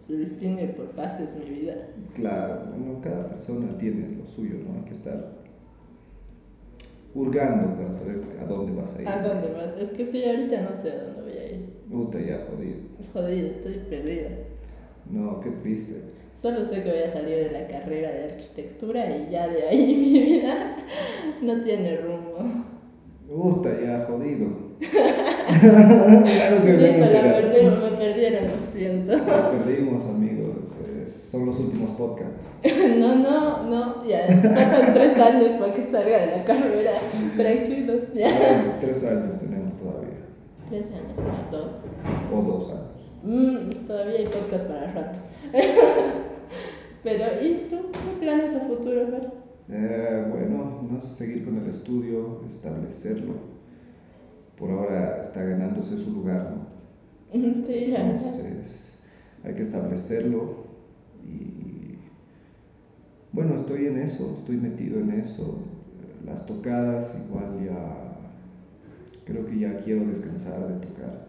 se 0.00 0.16
distingue 0.16 0.68
por 0.68 0.88
fases 0.88 1.36
mi 1.36 1.50
vida. 1.50 1.74
Claro, 2.14 2.66
bueno, 2.70 3.00
cada 3.02 3.28
persona 3.28 3.76
tiene 3.78 4.16
lo 4.16 4.26
suyo, 4.26 4.56
¿no? 4.66 4.78
Hay 4.78 4.84
que 4.84 4.94
estar 4.94 5.40
hurgando 7.14 7.76
para 7.76 7.92
saber 7.92 8.20
a 8.40 8.44
dónde 8.44 8.72
vas 8.72 8.96
a 8.96 9.02
ir. 9.02 9.08
¿A 9.08 9.22
dónde 9.22 9.52
vas? 9.52 9.72
Es 9.78 9.90
que 9.90 10.06
sí, 10.06 10.24
ahorita 10.24 10.62
no 10.62 10.74
sé 10.74 10.92
a 10.92 11.04
dónde 11.04 11.22
voy 11.22 11.32
a 11.32 11.52
ir. 11.52 11.66
Puta, 11.90 12.18
ya 12.20 12.46
jodido. 12.48 12.78
Es 12.98 13.08
jodido, 13.08 13.48
estoy 13.48 13.74
perdida. 13.90 14.30
No, 15.10 15.40
qué 15.40 15.50
triste. 15.50 16.02
Solo 16.36 16.64
sé 16.64 16.82
que 16.82 16.90
voy 16.90 17.02
a 17.02 17.12
salir 17.12 17.36
de 17.36 17.50
la 17.50 17.66
carrera 17.68 18.10
de 18.12 18.24
arquitectura 18.32 19.14
y 19.14 19.30
ya 19.30 19.46
de 19.48 19.66
ahí 19.66 19.96
mi 20.12 20.20
vida 20.20 20.76
no 21.42 21.60
tiene 21.60 21.98
rumbo. 21.98 22.38
Puta, 23.28 23.70
ya 23.78 24.06
jodido. 24.06 24.69
Claro 24.80 26.64
que 26.64 26.72
Listo, 26.72 27.12
la 27.12 27.34
perdieron, 27.34 27.82
me 27.82 27.90
perdieron, 27.90 28.44
lo 28.44 28.72
siento. 28.72 29.12
La 29.12 29.50
perdimos, 29.50 30.04
amigos. 30.06 30.80
Son 31.04 31.46
los 31.46 31.58
últimos 31.60 31.90
podcasts. 31.92 32.46
No, 32.98 33.16
no, 33.16 33.64
no, 33.64 34.06
ya. 34.06 34.26
Faltan 34.26 34.94
tres 34.94 35.18
años 35.18 35.48
para 35.58 35.72
que 35.72 35.84
salga 35.84 36.18
de 36.18 36.26
la 36.38 36.44
carrera. 36.44 36.92
Tranquilos, 37.36 38.12
ya. 38.14 38.28
Bueno, 38.28 38.74
tres 38.78 39.04
años 39.04 39.38
tenemos 39.38 39.76
todavía. 39.76 40.18
Tres 40.68 40.92
años, 40.92 41.16
no, 41.16 41.58
dos. 41.58 41.70
O 42.32 42.42
dos 42.42 42.70
años. 42.70 42.90
Mm, 43.22 43.86
todavía 43.86 44.18
hay 44.18 44.26
podcast 44.26 44.66
para 44.66 44.92
rato. 44.92 45.18
Pero, 47.02 47.24
¿y 47.42 47.66
tú? 47.68 47.90
¿Qué 47.92 48.20
planes 48.20 48.54
a 48.54 48.60
futuro, 48.60 49.06
Fer? 49.08 49.30
Eh, 49.70 50.26
bueno, 50.30 50.82
no 50.90 51.00
sé, 51.00 51.26
seguir 51.26 51.44
con 51.44 51.56
el 51.58 51.70
estudio, 51.70 52.42
establecerlo. 52.46 53.34
Por 54.60 54.70
ahora 54.70 55.22
está 55.22 55.42
ganándose 55.42 55.96
su 55.96 56.12
lugar, 56.12 56.52
¿no? 56.52 56.80
Sí. 57.66 57.94
Entonces, 57.96 58.94
hay 59.42 59.54
que 59.54 59.62
establecerlo 59.62 60.66
y 61.24 61.96
bueno, 63.32 63.54
estoy 63.54 63.86
en 63.86 63.96
eso, 63.96 64.34
estoy 64.36 64.56
metido 64.56 65.00
en 65.00 65.12
eso. 65.12 65.56
Las 66.26 66.46
tocadas 66.46 67.16
igual 67.26 67.64
ya, 67.64 68.18
creo 69.24 69.46
que 69.46 69.58
ya 69.58 69.76
quiero 69.76 70.06
descansar 70.06 70.66
de 70.66 70.86
tocar. 70.86 71.28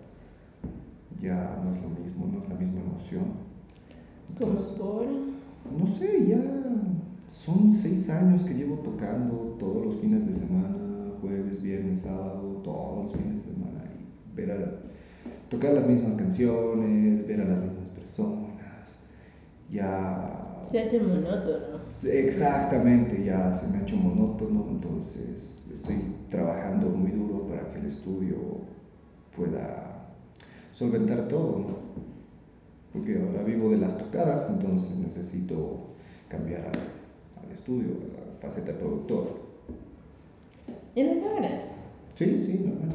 Ya 1.21 1.61
no 1.63 1.71
es 1.71 1.81
lo 1.81 1.89
mismo, 1.89 2.27
no 2.27 2.41
es 2.41 2.49
la 2.49 2.55
misma 2.55 2.81
emoción. 2.81 3.25
Por. 4.39 5.05
no 5.77 5.85
sé, 5.85 6.25
ya 6.25 6.41
son 7.27 7.73
seis 7.73 8.09
años 8.09 8.43
que 8.43 8.55
llevo 8.55 8.77
tocando 8.79 9.55
todos 9.59 9.85
los 9.85 9.95
fines 9.97 10.25
de 10.25 10.33
semana, 10.33 11.13
jueves, 11.21 11.61
viernes, 11.61 11.99
sábado, 11.99 12.40
todos 12.63 13.03
los 13.03 13.11
fines 13.13 13.45
de 13.45 13.53
semana. 13.53 13.83
Y 13.85 14.35
ver 14.35 14.51
a, 14.51 14.91
tocar 15.49 15.73
las 15.73 15.87
mismas 15.87 16.15
canciones, 16.15 17.27
ver 17.27 17.41
a 17.41 17.45
las 17.45 17.59
mismas 17.59 17.87
personas. 17.95 18.97
Ya. 19.69 20.63
Se 20.71 20.79
hace 20.79 20.99
monótono. 20.99 21.81
Exactamente, 22.11 23.23
ya 23.25 23.53
se 23.53 23.67
me 23.69 23.79
ha 23.79 23.81
hecho 23.81 23.97
monótono, 23.97 24.67
entonces 24.69 25.69
estoy 25.73 26.15
trabajando 26.29 26.87
muy 26.87 27.11
duro 27.11 27.47
para 27.47 27.65
que 27.65 27.79
el 27.79 27.85
estudio 27.85 28.37
pueda 29.35 30.07
solventar 30.71 31.27
todo, 31.27 31.59
¿no? 31.59 31.77
Porque 32.93 33.19
ahora 33.19 33.43
vivo 33.43 33.69
de 33.71 33.77
las 33.77 33.97
tocadas, 33.97 34.49
entonces 34.49 34.97
necesito 34.97 35.87
cambiar 36.29 36.61
al, 36.61 37.45
al 37.45 37.51
estudio, 37.51 37.89
a 37.89 38.27
la 38.27 38.33
faceta 38.33 38.71
productor. 38.73 39.41
¿Y 40.95 41.03
lo 41.03 41.15
logras? 41.15 41.80
Sí, 42.21 42.39
sí, 42.39 42.59
normal. 42.63 42.89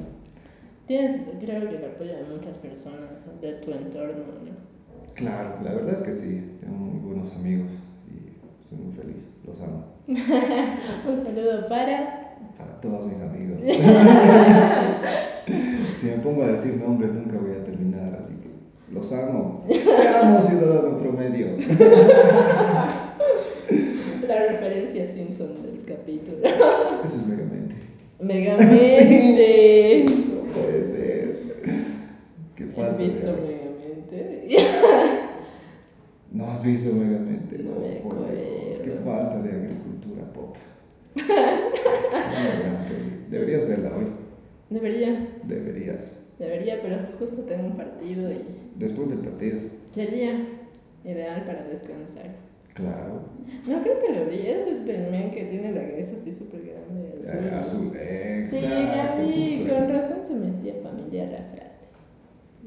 Tienes, 0.87 1.21
creo 1.41 1.69
que 1.69 1.75
el 1.75 1.85
apoyo 1.85 2.15
de 2.15 2.23
muchas 2.33 2.59
personas 2.59 3.11
de 3.41 3.55
tu 3.55 3.73
entorno, 3.73 4.23
¿no? 4.23 4.55
Claro, 5.15 5.57
la 5.65 5.75
verdad 5.75 5.95
es 5.95 6.03
que 6.03 6.13
sí, 6.13 6.45
tengo 6.61 6.77
muy 6.77 7.01
buenos 7.01 7.35
amigos 7.35 7.73
y 8.07 8.29
estoy 8.63 8.79
muy 8.79 8.93
feliz, 8.95 9.27
los 9.45 9.61
amo. 9.63 9.83
Un 10.07 10.17
saludo 11.25 11.67
para. 11.69 12.37
Para 12.57 12.81
todos 12.81 13.05
mis 13.07 13.21
amigos. 13.21 13.59
si 15.97 16.07
me 16.07 16.19
pongo 16.19 16.45
a 16.45 16.53
decir 16.53 16.77
nombres 16.77 17.13
nunca 17.13 17.37
voy 17.39 17.51
a 17.51 17.65
terminar, 17.65 18.17
así 18.21 18.35
que 18.35 18.51
los 18.95 19.13
amo. 19.13 19.65
Te 19.67 20.09
amo, 20.09 20.41
ciudadano 20.41 20.97
promedio. 20.99 21.49
La 24.29 24.47
referencia 24.47 25.05
Simpson 25.13 25.63
del 25.65 25.85
capítulo. 25.85 26.39
Eso 27.03 27.17
es 27.17 27.27
megamente. 28.21 28.65
Megamente. 28.75 30.05
No 30.37 30.53
puede 30.53 30.85
ser. 30.85 31.37
Qué 32.55 32.65
¿Has 32.65 32.71
falta 32.75 33.05
visto 33.05 33.27
de... 33.27 33.33
Megamente? 33.33 34.47
No 36.33 36.51
has 36.51 36.63
visto 36.63 36.93
megamente, 36.95 37.59
no, 37.59 37.81
me 37.81 37.97
por 37.97 38.15
Dios. 38.31 38.77
Qué 38.85 38.91
falta 39.05 39.41
de 39.43 39.51
agricultura 39.51 40.25
pop. 40.33 40.57
Es 41.15 41.25
una 41.25 42.59
gran 42.61 42.85
peli. 42.87 43.25
Deberías 43.31 43.67
verla 43.69 43.97
hoy. 43.97 44.07
Debería, 44.69 45.29
Deberías. 45.45 46.19
debería, 46.39 46.83
pero 46.83 46.99
justo 47.19 47.43
tengo 47.43 47.67
un 47.69 47.77
partido 47.77 48.31
y 48.31 48.39
Después 48.75 49.09
del 49.11 49.21
partido. 49.21 49.61
sería 49.93 50.33
ideal 51.05 51.45
para 51.47 51.63
descansar. 51.69 52.35
Claro. 52.75 53.23
No 53.67 53.83
creo 53.83 54.01
que 54.03 54.13
lo 54.19 54.27
vi, 54.27 54.39
es 54.49 54.67
el 54.67 55.11
men 55.11 55.31
que 55.31 55.45
tiene 55.45 55.73
la 55.73 55.83
cabeza 55.89 56.17
así 56.21 56.35
súper 56.35 56.61
grande. 56.63 57.06
Eh, 57.27 57.51
azul. 57.55 57.91
Sí, 57.93 58.57
Exacto. 58.57 58.95
ya 58.95 59.15
vi, 59.19 59.59
justo 59.59 59.75
con 59.75 59.83
eso. 59.85 59.93
razón 59.93 60.19
se 60.27 60.35
me 60.35 60.49
hacía 60.49 60.75
familiar 60.83 61.29
la 61.31 61.43
frase. 61.43 61.75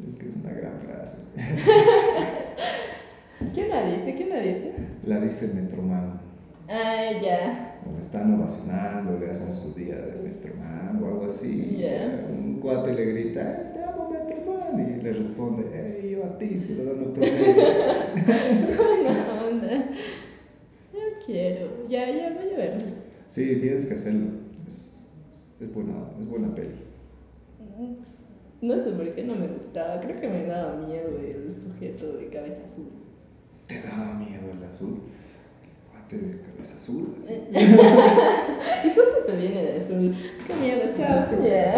Es 0.06 0.16
que 0.16 0.28
es 0.28 0.36
una 0.36 0.54
gran 0.54 0.78
frase. 0.80 1.18
¿Quién 3.54 3.70
la 3.70 3.84
dice? 3.84 4.13
¿Quién 4.13 4.30
la 4.30 4.39
dice? 4.39 4.72
La 5.04 5.20
dice 5.20 5.48
Metroman. 5.54 6.20
Ah, 6.68 7.10
ya. 7.22 7.75
Cuando 7.84 8.01
están 8.01 8.34
ovacionando, 8.34 9.18
le 9.18 9.30
hacen 9.30 9.51
su 9.51 9.74
día 9.74 9.96
de 9.96 10.18
Metroman 10.18 11.00
o 11.01 11.08
algo 11.08 11.25
así. 11.25 11.75
Ya. 11.78 12.25
Un 12.30 12.60
cuate 12.60 12.94
le 12.94 13.06
grita, 13.06 13.56
"Ay, 13.58 13.66
te 13.74 13.84
amo 13.84 14.10
Metroman. 14.10 14.80
Y 14.80 15.01
le 15.01 15.13
responde, 15.13 15.66
hey, 15.74 16.10
yo 16.12 16.25
a 16.25 16.38
ti, 16.38 16.58
ciudadano 16.58 17.12
promedio. 17.13 17.56
Buena 18.78 19.44
onda. 19.48 19.84
Yo 20.94 21.00
quiero. 21.25 21.88
Ya, 21.88 22.10
ya, 22.10 22.34
voy 22.36 22.54
a 22.54 22.58
verla. 22.58 22.86
sí, 23.28 23.58
tienes 23.60 23.86
que 23.86 23.94
hacerlo. 23.94 24.28
Es, 25.60 25.74
buena, 25.74 25.94
es 26.20 26.28
buena 26.28 26.56
peli. 26.56 26.75
No 28.62 28.75
sé 28.84 28.92
por 28.92 29.10
qué 29.13 29.24
no 29.24 29.36
me 29.36 29.48
gustaba. 29.48 30.01
Creo 30.01 30.20
que 30.20 30.28
me 30.28 30.46
daba 30.46 30.75
miedo 30.75 31.10
el 31.20 31.56
sujeto 31.62 32.13
de 32.18 32.28
cabeza 32.28 32.66
azul. 32.66 32.89
Te 33.68 33.82
daba 33.82 34.13
miedo 34.13 34.51
el 34.51 34.63
azul. 34.70 35.01
Cuate 35.92 36.18
de 36.18 36.42
cabeza 36.42 36.78
azul. 36.78 37.16
así. 37.18 37.34
Y 37.51 38.89
justo 38.89 39.25
se 39.28 39.38
viene 39.38 39.63
de 39.63 39.78
azul. 39.78 40.16
Qué 40.48 40.54
miedo, 40.56 40.94
chao. 40.94 41.44
Ya. 41.44 41.75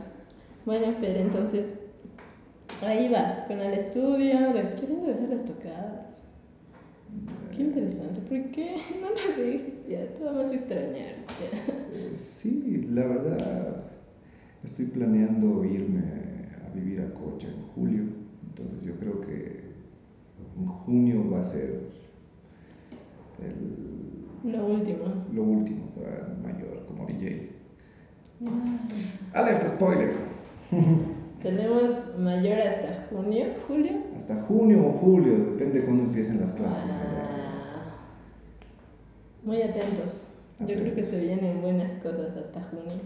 Bueno, 0.66 0.96
pero 1.00 1.20
entonces, 1.20 1.74
ahí 2.82 3.08
vas, 3.08 3.46
con 3.46 3.60
el 3.60 3.72
estudio, 3.72 4.52
de, 4.52 4.74
queriendo 4.74 5.06
dejar 5.06 5.28
las 5.28 5.44
tocadas. 5.44 6.06
Qué 7.54 7.62
interesante, 7.62 8.20
¿por 8.28 8.50
qué? 8.50 8.76
No 9.00 9.10
la 9.10 9.36
dejes, 9.40 9.86
ya, 9.88 10.12
te 10.12 10.24
vamos 10.24 10.50
a 10.50 10.54
extrañar. 10.54 11.14
ya. 11.38 11.85
Eh, 12.16 12.18
sí, 12.18 12.86
la 12.92 13.04
verdad, 13.06 13.84
estoy 14.64 14.86
planeando 14.86 15.62
irme 15.66 16.00
a 16.66 16.74
vivir 16.74 17.02
a 17.02 17.12
Cocha 17.12 17.46
en 17.46 17.60
julio. 17.74 18.04
Entonces 18.48 18.82
yo 18.86 18.94
creo 18.98 19.20
que 19.20 19.60
en 20.58 20.66
junio 20.66 21.30
va 21.30 21.40
a 21.40 21.44
ser 21.44 21.90
el- 23.42 24.50
Lo 24.50 24.64
último. 24.66 25.04
lo 25.30 25.42
último 25.42 25.90
para 25.94 26.28
el 26.28 26.38
mayor 26.42 26.86
como 26.86 27.04
DJ. 27.06 27.50
Ah. 28.46 29.38
Alerta 29.38 29.68
spoiler. 29.68 30.14
Tenemos 31.42 32.16
mayor 32.18 32.58
hasta 32.60 33.06
junio, 33.10 33.44
julio. 33.68 33.92
Hasta 34.16 34.36
junio 34.44 34.86
o 34.86 34.92
julio, 34.92 35.36
depende 35.52 35.80
de 35.80 35.84
cuándo 35.84 36.04
empiecen 36.04 36.40
las 36.40 36.52
clases. 36.54 36.96
Ah. 36.98 37.92
Muy 39.44 39.60
atentos. 39.60 40.28
Yo 40.60 40.66
creo 40.66 40.94
que 40.94 41.04
se 41.04 41.20
vienen 41.20 41.60
buenas 41.60 41.92
cosas 42.02 42.36
hasta 42.36 42.62
junio. 42.62 43.00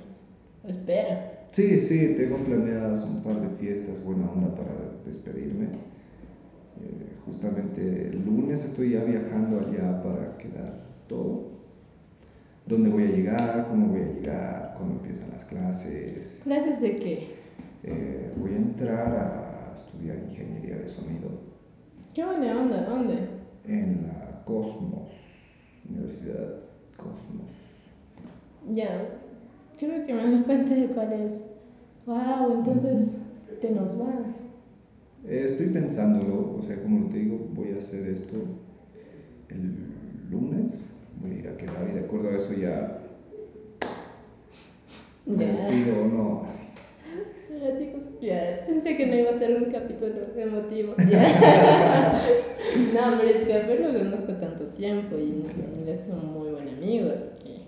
Espero. 0.66 1.18
Sí, 1.50 1.78
sí, 1.78 2.14
tengo 2.16 2.36
planeadas 2.36 3.04
un 3.04 3.22
par 3.22 3.40
de 3.40 3.48
fiestas 3.56 4.02
buena 4.04 4.30
onda 4.30 4.54
para 4.54 4.72
despedirme. 5.04 5.66
Eh, 5.66 7.16
justamente 7.24 8.08
el 8.08 8.24
lunes 8.24 8.64
estoy 8.64 8.90
ya 8.90 9.02
viajando 9.02 9.58
allá 9.58 10.00
para 10.02 10.36
quedar 10.38 10.84
todo. 11.08 11.50
¿Dónde 12.66 12.88
voy 12.88 13.02
a 13.04 13.10
llegar? 13.10 13.66
¿Cómo 13.68 13.88
voy 13.88 14.02
a 14.02 14.12
llegar? 14.12 14.74
¿Cuándo 14.76 14.94
empiezan 14.96 15.30
las 15.30 15.44
clases? 15.44 16.40
¿Clases 16.44 16.80
de 16.80 16.96
qué? 16.98 17.34
Eh, 17.82 18.30
voy 18.36 18.52
a 18.52 18.56
entrar 18.56 19.16
a 19.16 19.74
estudiar 19.74 20.18
ingeniería 20.18 20.76
de 20.76 20.88
sonido 20.88 21.30
Qué 22.14 22.24
buena 22.24 22.60
onda, 22.60 22.84
¿dónde? 22.84 23.14
en 23.66 24.02
la 24.06 24.44
Cosmos, 24.44 25.10
Universidad 25.88 26.69
Cosmos. 27.00 27.50
Ya, 28.74 29.08
creo 29.78 30.06
que 30.06 30.12
me 30.12 30.30
doy 30.30 30.42
cuenta 30.42 30.74
de 30.74 30.88
cuál 30.88 31.12
es. 31.12 31.32
Wow, 32.06 32.52
entonces 32.58 33.12
te 33.60 33.70
nos 33.70 33.98
vas. 33.98 34.28
Eh, 35.26 35.42
estoy 35.44 35.68
pensándolo, 35.68 36.56
o 36.58 36.62
sea, 36.62 36.80
como 36.82 37.08
te 37.08 37.18
digo, 37.18 37.38
voy 37.54 37.72
a 37.72 37.78
hacer 37.78 38.06
esto 38.06 38.36
el 39.48 40.30
lunes, 40.30 40.84
voy 41.20 41.32
a 41.32 41.34
ir 41.34 41.48
a 41.48 41.56
quedar 41.56 41.88
y 41.88 41.92
de 41.92 42.00
acuerdo 42.00 42.30
a 42.30 42.36
eso 42.36 42.52
ya 42.54 42.98
me 45.26 45.46
despido 45.46 46.02
o 46.02 46.06
no. 46.06 46.69
Ya, 47.60 47.76
chicos, 47.76 48.04
ya 48.22 48.64
pensé 48.66 48.96
que 48.96 49.06
no 49.06 49.16
iba 49.16 49.30
a 49.30 49.38
ser 49.38 49.54
un 49.54 49.70
capítulo 49.70 50.14
emotivo. 50.36 50.94
Ya. 51.10 52.22
no, 52.94 53.18
pero 53.18 53.28
es 53.28 53.46
que 53.46 53.54
a 53.54 53.66
ver 53.66 53.80
lo 53.80 53.98
conozco 53.98 54.32
tanto 54.34 54.64
tiempo 54.68 55.16
y 55.18 55.44
es 55.86 56.08
un 56.08 56.32
muy 56.32 56.50
buen 56.50 56.68
amigo, 56.68 57.10
así 57.12 57.24
que. 57.42 57.60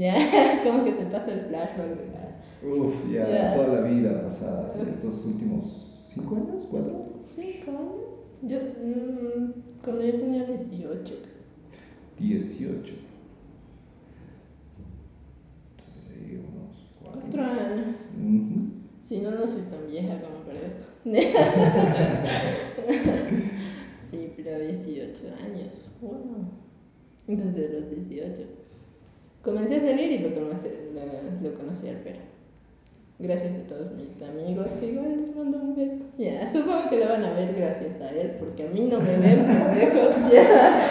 Ya, 0.00 0.14
como 0.64 0.84
que 0.84 0.94
se 0.94 1.04
pasa 1.06 1.32
el 1.32 1.40
flashback. 1.40 1.96
¿verdad? 1.96 2.36
Uf, 2.62 2.94
ya 3.12 3.28
Ya. 3.28 3.52
toda 3.52 3.80
la 3.80 3.80
vida 3.82 4.22
pasada, 4.22 4.66
así, 4.66 4.78
estos 4.90 5.26
últimos 5.26 6.00
cinco 6.08 6.36
años, 6.36 6.66
cuatro, 6.70 7.06
¿Cinco 7.26 7.70
años? 7.70 8.24
Yo, 8.42 8.58
mm, 8.58 9.52
cuando 9.84 10.02
yo 10.02 10.12
tenía 10.12 10.44
18. 10.44 11.14
18. 12.18 12.94
Entonces 15.78 16.04
sí, 16.08 16.38
unos 16.38 16.76
cuatro. 17.12 17.42
Años. 17.42 17.96
Ujú. 18.16 18.70
Si 19.04 19.18
no, 19.18 19.30
no 19.30 19.46
soy 19.46 19.62
tan 19.62 19.86
vieja 19.88 20.20
como 20.20 20.44
parezco. 20.44 20.84
sí, 24.10 24.32
pero 24.36 24.58
18 24.58 25.22
años. 25.44 25.88
Wow. 26.00 26.50
Desde 27.26 27.80
los 27.80 27.90
18. 27.90 28.42
Comencé 29.42 29.76
a 29.76 29.80
salir 29.80 30.10
y 30.10 30.18
lo 30.18 30.34
conocí, 30.34 30.68
lo, 30.92 31.48
lo 31.48 31.54
conocí 31.54 31.88
al 31.88 31.98
Fer. 31.98 32.16
Gracias 33.18 33.52
a 33.54 33.66
todos 33.66 33.92
mis 33.92 34.20
amigos, 34.20 34.66
que 34.78 34.88
igual 34.88 35.20
les 35.20 35.34
mando 35.34 35.56
un 35.58 35.74
beso. 35.74 36.04
Ya, 36.18 36.46
supongo 36.50 36.90
que 36.90 36.98
lo 36.98 37.08
van 37.08 37.24
a 37.24 37.32
ver 37.32 37.54
gracias 37.54 37.98
a 38.00 38.10
él, 38.10 38.32
porque 38.38 38.64
a 38.64 38.70
mí 38.70 38.88
no 38.90 39.00
me 39.00 39.16
ven 39.16 39.46
pendejos. 39.70 40.14
Ya. 40.30 40.82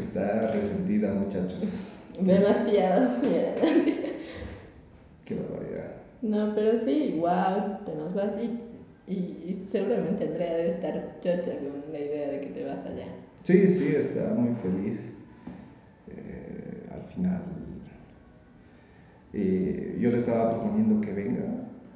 Está 0.00 0.50
resentida, 0.50 1.14
muchachos. 1.14 1.84
Demasiado. 2.18 3.08
Ya. 3.22 3.54
No, 6.22 6.54
pero 6.54 6.76
sí, 6.76 7.16
wow, 7.18 7.84
te 7.84 7.94
nos 7.96 8.14
vas 8.14 8.32
y, 8.40 9.12
y, 9.12 9.14
y 9.14 9.64
seguramente 9.66 10.24
Andrea 10.24 10.54
debe 10.54 10.70
estar 10.70 11.18
chocha 11.20 11.58
con 11.58 11.92
la 11.92 11.98
idea 11.98 12.30
de 12.30 12.40
que 12.40 12.46
te 12.46 12.64
vas 12.64 12.86
allá. 12.86 13.08
Sí, 13.42 13.68
sí, 13.68 13.88
está 13.96 14.32
muy 14.34 14.54
feliz. 14.54 15.12
Eh, 16.08 16.88
al 16.94 17.02
final, 17.02 17.42
eh, 19.32 19.98
yo 20.00 20.10
le 20.10 20.16
estaba 20.18 20.50
proponiendo 20.50 21.00
que 21.00 21.12
venga, 21.12 21.44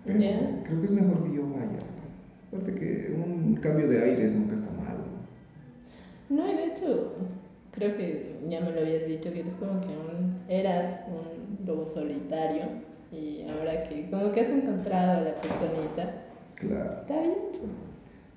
pero 0.04 0.20
creo 0.64 0.80
que 0.80 0.86
es 0.86 0.92
mejor 0.92 1.22
que 1.22 1.36
yo 1.36 1.48
vaya. 1.48 1.78
Aparte 2.48 2.74
que 2.74 3.14
un 3.14 3.54
cambio 3.54 3.88
de 3.88 4.02
aires 4.02 4.34
nunca 4.34 4.56
está 4.56 4.70
mal. 4.72 4.96
¿no? 6.30 6.36
No, 6.36 6.52
y 6.52 6.56
de 6.56 6.64
hecho, 6.64 7.12
creo 7.70 7.96
que 7.96 8.40
ya 8.48 8.60
me 8.60 8.72
lo 8.72 8.80
habías 8.80 9.06
dicho, 9.06 9.32
que 9.32 9.40
eres 9.40 9.54
como 9.54 9.80
que 9.80 9.88
un, 9.88 10.34
eras 10.48 11.04
un 11.06 11.64
lobo 11.64 11.86
solitario 11.86 12.85
y 13.12 13.42
ahora 13.48 13.84
que 13.88 14.08
como 14.10 14.32
que 14.32 14.40
has 14.40 14.50
encontrado 14.50 15.18
a 15.18 15.20
la 15.22 15.34
personita, 15.40 16.22
Claro. 16.54 17.00
está 17.02 17.20
bien. 17.20 17.34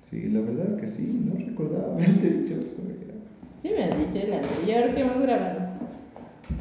Sí, 0.00 0.28
la 0.30 0.40
verdad 0.40 0.66
es 0.68 0.74
que 0.74 0.86
sí, 0.86 1.22
no 1.24 1.34
recordaba 1.44 1.94
haberte 1.94 2.30
dicho 2.30 2.54
eso. 2.54 2.76
Sí 3.62 3.70
me 3.76 3.84
has 3.84 3.98
dicho 3.98 4.26
el 4.26 4.32
anterior 4.34 4.94
que 4.94 5.00
hemos 5.00 5.20
grabado. 5.20 5.60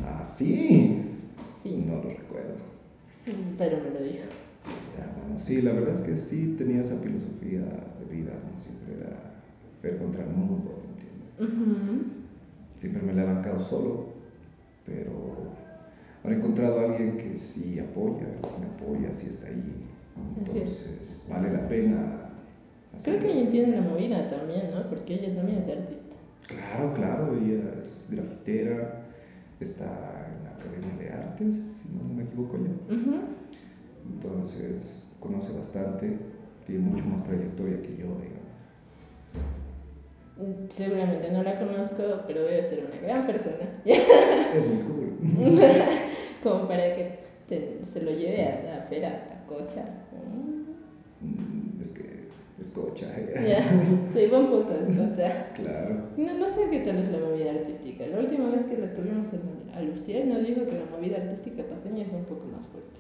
Ah, 0.06 0.24
sí. 0.24 1.02
Sí, 1.64 1.84
No 1.88 1.96
lo 1.96 2.10
recuerdo. 2.10 2.56
pero 3.58 3.78
me 3.78 3.90
lo 4.00 4.04
dijo. 4.06 4.26
Ya, 4.98 5.14
bueno, 5.18 5.38
sí, 5.40 5.62
la 5.62 5.72
verdad 5.72 5.94
es 5.94 6.02
que 6.02 6.18
sí 6.18 6.56
tenía 6.58 6.82
esa 6.82 6.98
filosofía 6.98 7.62
de 7.62 8.06
vida, 8.16 8.32
¿no? 8.34 8.60
Siempre 8.60 8.96
era 9.00 9.34
ver 9.82 9.98
contra 9.98 10.24
el 10.24 10.30
mundo, 10.30 10.82
¿me 10.84 11.48
entiendes? 11.48 12.10
Siempre 12.76 13.02
me 13.02 13.14
la 13.14 13.22
he 13.24 13.26
bancado 13.26 13.60
solo, 13.60 14.08
pero 14.86 15.12
he 16.26 16.34
encontrado 16.34 16.80
a 16.80 16.84
alguien 16.84 17.18
que 17.18 17.36
sí 17.36 17.80
apoya, 17.80 18.28
sí 18.44 18.54
me 18.60 18.68
apoya, 18.68 19.14
sí 19.14 19.28
está 19.28 19.48
ahí. 19.48 19.86
Entonces, 20.38 21.24
vale 21.30 21.52
la 21.52 21.68
pena. 21.68 22.26
Creo 23.04 23.16
hacer- 23.16 23.20
que 23.20 23.32
ella 23.32 23.42
entiende 23.42 23.72
la 23.76 23.82
movida 23.82 24.30
también, 24.30 24.72
¿no? 24.72 24.84
Porque 24.90 25.14
ella 25.16 25.34
también 25.36 25.60
es 25.60 25.68
artista. 25.68 26.16
Claro, 26.48 26.94
claro, 26.94 27.36
ella 27.36 27.74
es 27.80 28.06
grafitera, 28.10 29.06
está 29.60 29.86
en 30.36 30.44
la 30.44 30.50
Academia 30.52 30.96
de 30.98 31.10
Artes, 31.10 31.54
si 31.84 31.90
no 31.90 32.04
me 32.04 32.24
equivoco 32.24 32.58
ya. 32.58 32.72
Entonces, 34.14 35.04
conoce 35.20 35.54
bastante, 35.54 36.18
tiene 36.66 36.82
mucho 36.82 37.06
más 37.06 37.24
trayectoria 37.24 37.82
que 37.82 37.96
yo, 37.96 38.18
digamos. 38.18 38.50
Seguramente 40.70 41.30
no 41.32 41.44
la 41.44 41.56
conozco, 41.58 42.02
pero 42.26 42.44
debe 42.44 42.64
ser 42.64 42.86
una 42.86 42.98
gran 43.02 43.26
persona. 43.26 43.68
Es 43.86 44.66
muy 44.66 44.80
cool. 44.84 45.12
Como 46.44 46.68
para 46.68 46.96
que 46.96 47.20
te- 47.48 47.84
se 47.84 48.02
lo 48.02 48.12
lleve 48.12 48.44
hasta 48.46 48.82
Fera, 48.82 49.10
hasta 49.10 49.36
Cocha. 49.48 49.86
Mm, 51.22 51.82
Es 51.82 51.90
que 51.92 52.04
es 52.60 52.70
cocha, 52.70 53.08
¿eh? 53.18 53.34
Ya, 53.48 53.62
sí, 54.14 54.28
buen 54.28 54.48
punto, 54.48 54.74
es 54.76 54.98
Cocha. 54.98 55.34
Claro. 55.56 55.96
No, 56.18 56.34
no 56.34 56.50
sé 56.50 56.70
qué 56.70 56.80
tal 56.80 57.00
es 57.00 57.10
la 57.10 57.20
movida 57.20 57.52
artística. 57.52 58.06
La 58.08 58.20
última 58.20 58.50
vez 58.50 58.66
que 58.66 58.78
la 58.78 58.94
tuvimos 58.94 59.28
en, 59.34 59.42
a 59.74 59.82
Lucía 59.82 60.24
nos 60.26 60.42
dijo 60.44 60.66
que 60.66 60.76
la 60.76 60.86
movida 60.86 61.18
artística 61.18 61.64
paseña 61.64 62.04
es 62.04 62.14
un 62.14 62.24
poco 62.24 62.46
más 62.48 62.66
fuerte. 62.68 63.00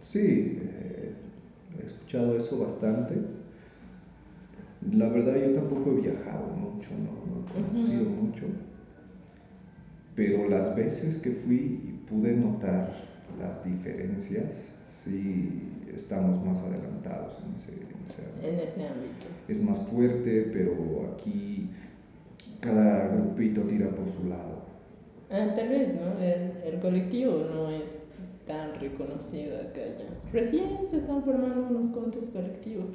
Sí, 0.00 0.56
eh, 0.60 1.10
he 1.80 1.86
escuchado 1.86 2.36
eso 2.36 2.58
bastante. 2.58 3.22
La 4.90 5.08
verdad 5.08 5.36
yo 5.36 5.52
tampoco 5.52 5.90
he 5.90 5.94
viajado 5.94 6.48
mucho, 6.48 6.90
no, 6.98 7.12
no 7.24 7.40
he 7.40 7.52
conocido 7.52 8.04
mucho, 8.06 8.46
pero 10.14 10.48
las 10.48 10.74
veces 10.76 11.16
que 11.18 11.30
fui 11.30 11.56
y 11.56 12.04
pude 12.08 12.32
notar 12.32 12.92
las 13.38 13.64
diferencias, 13.64 14.72
sí 14.86 15.62
estamos 15.94 16.44
más 16.44 16.62
adelantados 16.62 17.38
en 17.46 17.54
ese, 17.54 17.72
en 17.72 18.06
ese 18.06 18.22
ámbito. 18.22 18.48
En 18.48 18.60
ese 18.60 18.88
ámbito. 18.88 19.26
Es 19.48 19.62
más 19.62 19.80
fuerte, 19.80 20.50
pero 20.52 21.12
aquí 21.12 21.68
cada 22.60 23.08
grupito 23.08 23.62
tira 23.62 23.88
por 23.90 24.08
su 24.08 24.28
lado. 24.28 24.62
Ah, 25.30 25.52
tal 25.54 25.68
vez, 25.70 25.88
¿no? 25.94 26.22
El, 26.22 26.74
el 26.74 26.80
colectivo 26.80 27.48
no 27.52 27.70
es 27.70 27.96
tan 28.46 28.74
reconocido 28.80 29.56
acá 29.58 29.80
ya. 29.80 30.30
Recién 30.32 30.68
se 30.90 30.98
están 30.98 31.22
formando 31.22 31.68
unos 31.70 31.88
cuantos 31.88 32.28
colectivos. 32.28 32.90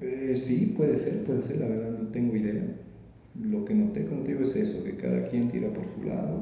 Eh, 0.00 0.34
sí, 0.36 0.74
puede 0.76 0.96
ser, 0.96 1.24
puede 1.24 1.42
ser, 1.42 1.60
la 1.60 1.66
verdad 1.66 1.90
no 1.90 2.08
tengo 2.08 2.36
idea. 2.36 2.62
Lo 3.42 3.64
que 3.64 3.74
noté, 3.74 4.04
como 4.04 4.22
te 4.22 4.32
digo, 4.32 4.42
es 4.42 4.54
eso, 4.56 4.84
que 4.84 4.96
cada 4.96 5.24
quien 5.24 5.48
tira 5.50 5.72
por 5.72 5.84
su 5.84 6.02
lado 6.04 6.40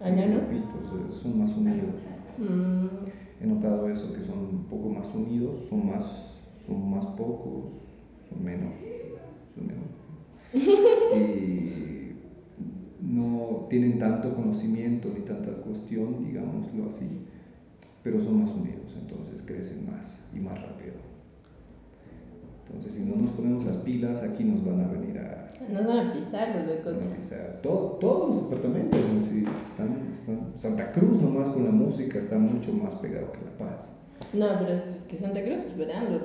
Allá 0.00 0.26
no. 0.26 0.40
grupitos, 0.40 0.86
eh, 0.92 1.12
son 1.12 1.38
más 1.38 1.56
unidos. 1.56 1.90
Mm, 2.38 3.42
He 3.42 3.46
notado 3.46 3.88
eso, 3.88 4.12
que 4.12 4.22
son 4.22 4.38
un 4.38 4.64
poco 4.68 4.88
más 4.90 5.14
unidos, 5.14 5.56
son 5.68 5.86
más, 5.86 6.34
son 6.54 6.90
más 6.90 7.06
pocos, 7.06 7.72
son 8.28 8.44
menos, 8.44 8.72
son 9.54 9.66
menos. 9.66 9.86
y 11.16 12.12
no 13.00 13.66
tienen 13.70 13.98
tanto 13.98 14.34
conocimiento 14.34 15.10
ni 15.14 15.20
tanta 15.20 15.52
cuestión, 15.52 16.24
digámoslo 16.26 16.86
así, 16.86 17.06
pero 18.02 18.20
son 18.20 18.38
más 18.40 18.54
unidos, 18.54 18.96
entonces 18.96 19.42
crecen 19.42 19.86
más 19.86 20.20
y 20.34 20.40
más 20.40 20.60
rápido. 20.60 20.94
Entonces, 22.68 22.94
si 22.94 23.04
no 23.04 23.16
nos 23.16 23.30
ponemos 23.30 23.64
las 23.64 23.76
pilas, 23.78 24.22
aquí 24.22 24.44
nos 24.44 24.64
van 24.64 24.80
a 24.82 24.88
venir 24.88 25.18
a, 25.18 25.50
nos 25.72 25.86
van 25.86 26.08
a 26.08 26.12
pisar 26.12 26.54
los 26.54 26.66
de 26.66 26.82
van 26.84 26.94
a 26.94 26.98
coche. 26.98 27.14
pisar. 27.16 27.58
Todo- 27.62 27.92
todos 28.00 28.34
los 28.36 28.44
departamentos 28.50 29.00
en 29.10 29.20
sí 29.20 29.44
están, 29.64 30.08
están. 30.12 30.52
Santa 30.56 30.92
Cruz, 30.92 31.20
nomás 31.20 31.48
con 31.48 31.64
la 31.64 31.70
música, 31.70 32.18
está 32.18 32.38
mucho 32.38 32.72
más 32.72 32.94
pegado 32.96 33.32
que 33.32 33.38
La 33.44 33.56
Paz. 33.70 33.92
No, 34.32 34.46
pero 34.58 34.72
es 34.74 35.04
que 35.08 35.16
Santa 35.16 35.42
Cruz 35.42 35.62
es 35.66 35.76
verano, 35.78 36.18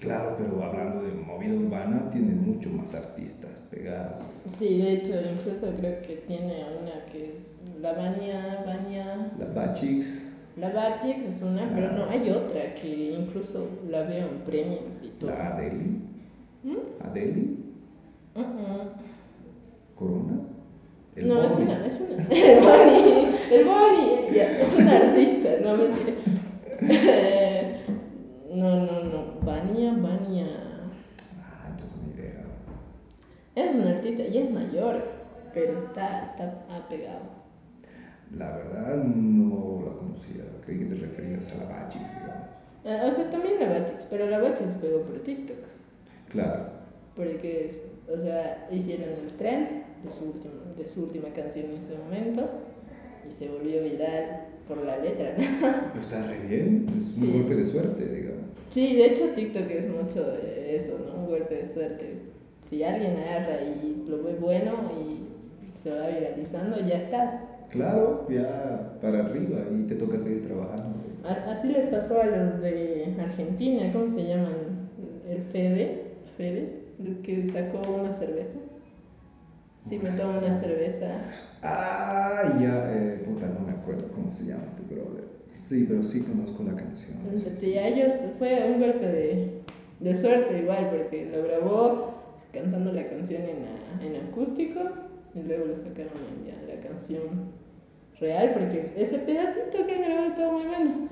Claro, 0.00 0.34
pero 0.36 0.62
hablando 0.62 1.02
de 1.02 1.12
movida 1.14 1.54
urbana, 1.54 2.10
tiene 2.10 2.34
mucho 2.34 2.68
más 2.70 2.94
artistas 2.94 3.52
pegados. 3.70 4.20
Sí, 4.46 4.76
de 4.82 4.92
hecho, 4.94 5.14
incluso 5.32 5.68
creo 5.78 6.02
que 6.02 6.22
tiene 6.26 6.62
una 6.82 7.06
que 7.10 7.32
es 7.32 7.64
la 7.80 7.94
Bania, 7.94 8.64
Bania, 8.66 9.32
La 9.38 9.46
Bachix, 9.46 10.30
la 10.56 10.70
Batix 10.70 11.24
es 11.24 11.42
una, 11.42 11.64
Ah. 11.64 11.70
pero 11.74 11.92
no, 11.92 12.08
hay 12.08 12.30
otra 12.30 12.74
que 12.74 13.12
incluso 13.18 13.66
la 13.88 14.02
veo 14.02 14.28
en 14.28 14.38
premios 14.46 14.80
y 15.02 15.08
todo. 15.18 15.30
la 15.30 15.54
Adeli, 15.56 16.00
¿Mm? 16.62 16.76
Adeli, 17.04 17.58
Uh-uh. 18.36 18.90
Corona. 19.94 20.40
el 21.16 21.28
No, 21.28 21.42
es 21.44 21.52
Boni. 21.52 21.64
una, 21.64 21.86
es 21.86 22.00
una. 22.00 22.22
El 22.34 22.60
Bonnie, 22.60 23.28
el 23.52 23.64
Bonnie, 23.64 24.34
ya, 24.34 24.58
es 24.58 24.74
un 24.76 24.88
artista, 24.88 25.48
no 25.62 25.76
mentira. 25.76 26.12
No, 28.54 28.76
no, 28.86 29.02
no, 29.04 29.40
Bania, 29.42 29.92
Bania. 29.92 30.46
Ah, 31.42 31.66
entonces 31.70 31.98
ni 32.06 32.12
idea. 32.14 32.44
Es 33.56 33.74
un 33.74 33.82
artista, 33.88 34.22
ya 34.24 34.40
es 34.42 34.50
mayor, 34.52 35.02
pero 35.52 35.76
está, 35.76 36.24
está 36.26 36.64
apegado. 36.70 37.43
La 38.30 38.50
verdad 38.50 38.96
no 38.96 39.82
la 39.84 39.92
conocía, 39.96 40.44
creí 40.64 40.78
que 40.80 40.84
te 40.86 40.94
referías 40.96 41.52
a 41.52 41.58
la 41.58 41.64
Bachix, 41.70 42.04
digamos. 42.20 42.46
Eh, 42.84 43.00
o 43.06 43.10
sea, 43.10 43.30
también 43.30 43.58
la 43.60 43.68
Batix, 43.68 44.06
pero 44.10 44.26
la 44.28 44.38
Batix 44.38 44.76
pegó 44.76 45.00
por 45.00 45.18
TikTok. 45.20 45.56
Claro, 46.28 46.66
Porque, 47.14 47.66
es- 47.66 47.86
o 48.12 48.18
sea, 48.18 48.66
hicieron 48.72 49.08
el 49.24 49.32
trend 49.34 49.68
de 50.02 50.10
su, 50.10 50.26
última, 50.32 50.54
de 50.76 50.84
su 50.84 51.02
última 51.04 51.28
canción 51.28 51.66
en 51.66 51.76
ese 51.78 51.96
momento 51.96 52.48
y 53.28 53.32
se 53.32 53.48
volvió 53.48 53.80
viral 53.82 54.40
por 54.66 54.78
la 54.84 54.96
letra. 54.98 55.34
pero 55.36 56.00
está 56.00 56.26
re 56.26 56.38
bien, 56.40 56.86
es 56.98 57.16
un 57.16 57.22
Sí. 57.22 57.32
golpe 57.32 57.54
de 57.54 57.64
suerte, 57.64 58.04
digamos. 58.04 58.42
Sí, 58.70 58.96
de 58.96 59.06
hecho 59.06 59.28
TikTok 59.28 59.70
es 59.70 59.86
mucho 59.88 60.24
de 60.32 60.76
eso, 60.76 60.98
¿no? 61.06 61.20
Un 61.20 61.26
golpe 61.26 61.54
de 61.54 61.66
suerte. 61.66 62.16
Si 62.68 62.82
alguien 62.82 63.16
agarra 63.16 63.62
y 63.62 64.04
lo 64.08 64.22
ve 64.24 64.34
bueno 64.34 64.90
y 65.00 65.78
se 65.80 65.90
va 65.92 66.08
viralizando, 66.08 66.80
ya 66.80 66.96
estás. 66.96 67.43
Claro, 67.74 68.26
ya 68.30 68.98
para 69.02 69.26
arriba 69.26 69.58
y 69.72 69.82
te 69.82 69.96
toca 69.96 70.18
seguir 70.18 70.42
trabajando. 70.46 70.94
Así 71.48 71.68
les 71.72 71.86
pasó 71.86 72.20
a 72.20 72.26
los 72.26 72.60
de 72.60 73.12
Argentina, 73.18 73.92
¿cómo 73.92 74.08
se 74.08 74.28
llaman? 74.28 74.54
El 75.28 75.42
Fede, 75.42 76.02
Fede, 76.36 76.68
que 77.24 77.48
sacó 77.48 77.80
una 78.00 78.14
cerveza. 78.14 78.58
Sí, 79.88 79.98
me 79.98 80.10
tomo 80.10 80.38
una 80.38 80.54
cerveza. 80.60 81.08
Ah, 81.62 82.58
ya, 82.60 82.92
eh, 82.92 83.22
puta, 83.26 83.48
no 83.48 83.60
me 83.66 83.72
acuerdo 83.72 84.08
cómo 84.14 84.30
se 84.30 84.44
llama 84.44 84.62
este 84.68 84.82
brother. 84.94 85.24
Sí, 85.52 85.84
pero 85.88 86.02
sí 86.02 86.20
conozco 86.20 86.62
la 86.62 86.76
canción. 86.76 87.18
sí. 87.36 87.50
Sí, 87.56 87.78
a 87.78 87.88
ellos 87.88 88.14
fue 88.38 88.70
un 88.72 88.80
golpe 88.80 89.06
de, 89.06 89.50
de 90.00 90.16
suerte 90.16 90.58
igual, 90.58 90.90
porque 90.90 91.26
lo 91.26 91.42
grabó 91.42 92.14
cantando 92.52 92.92
la 92.92 93.08
canción 93.08 93.42
en, 93.42 94.06
en 94.06 94.16
acústico 94.28 94.80
y 95.34 95.42
luego 95.42 95.66
lo 95.66 95.76
sacaron 95.76 96.12
en 96.38 96.46
ya 96.46 96.74
la 96.74 96.80
canción 96.80 97.63
real, 98.24 98.50
porque 98.54 98.80
ese 98.96 99.18
pedacito 99.18 99.86
que 99.86 99.94
han 99.94 100.02
grabado 100.02 100.26
está 100.28 100.50
muy 100.50 100.64
bueno. 100.66 101.08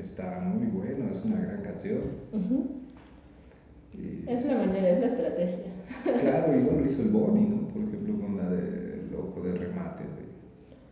Está 0.00 0.40
muy 0.40 0.66
bueno, 0.68 1.10
es 1.10 1.24
una 1.24 1.40
gran 1.40 1.62
canción. 1.62 2.00
Ujú. 2.32 2.66
Y, 3.94 4.24
Es 4.30 4.44
la 4.44 4.58
manera, 4.58 4.88
es 4.90 5.00
la 5.00 5.06
estrategia. 5.06 5.72
claro, 6.20 6.56
igual 6.58 6.78
lo 6.78 6.86
hizo 6.86 7.02
el 7.02 7.08
Bonnie, 7.16 7.46
¿no? 7.48 7.68
Por 7.68 7.82
ejemplo, 7.82 8.18
con 8.18 8.36
la 8.36 8.48
de 8.48 9.02
Loco 9.10 9.40
de 9.42 9.52
Remate. 9.52 10.04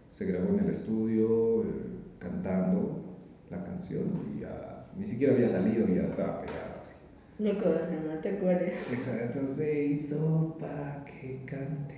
se 0.08 0.24
grabó 0.26 0.48
en 0.50 0.60
el 0.64 0.70
estudio 0.70 1.62
eh, 1.62 1.66
cantando 2.18 2.96
la 3.50 3.62
canción 3.62 4.04
y 4.36 4.40
ya 4.40 4.86
ni 4.98 5.06
siquiera 5.06 5.32
había 5.34 5.48
salido 5.48 5.86
y 5.88 5.96
ya 5.96 6.02
estaba 6.02 6.40
pegada. 6.40 6.78
así. 6.80 6.94
Loco 7.38 7.68
de 7.70 7.86
remate, 7.86 8.38
¿cuál 8.38 8.60
es? 8.62 8.74
Exacto, 8.92 9.46
se 9.46 9.86
hizo 9.86 10.56
pa' 10.60 11.02
que 11.06 11.38
cante, 11.46 11.94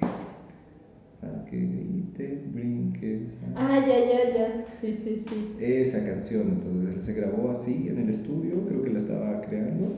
pa' 1.22 1.44
que 1.44 1.56
grite, 1.56 2.42
brinques. 2.52 3.38
Ah, 3.54 3.78
ya, 3.86 3.98
ya, 4.00 4.34
ya. 4.34 4.66
Sí, 4.78 4.96
sí, 4.96 5.22
sí. 5.26 5.54
Esa 5.60 6.04
canción, 6.04 6.48
entonces 6.48 6.94
él 6.94 7.00
se 7.00 7.14
grabó 7.14 7.50
así 7.50 7.88
en 7.88 7.98
el 7.98 8.10
estudio, 8.10 8.66
creo 8.66 8.82
que 8.82 8.90
la 8.90 8.98
estaba 8.98 9.40
creando 9.40 9.92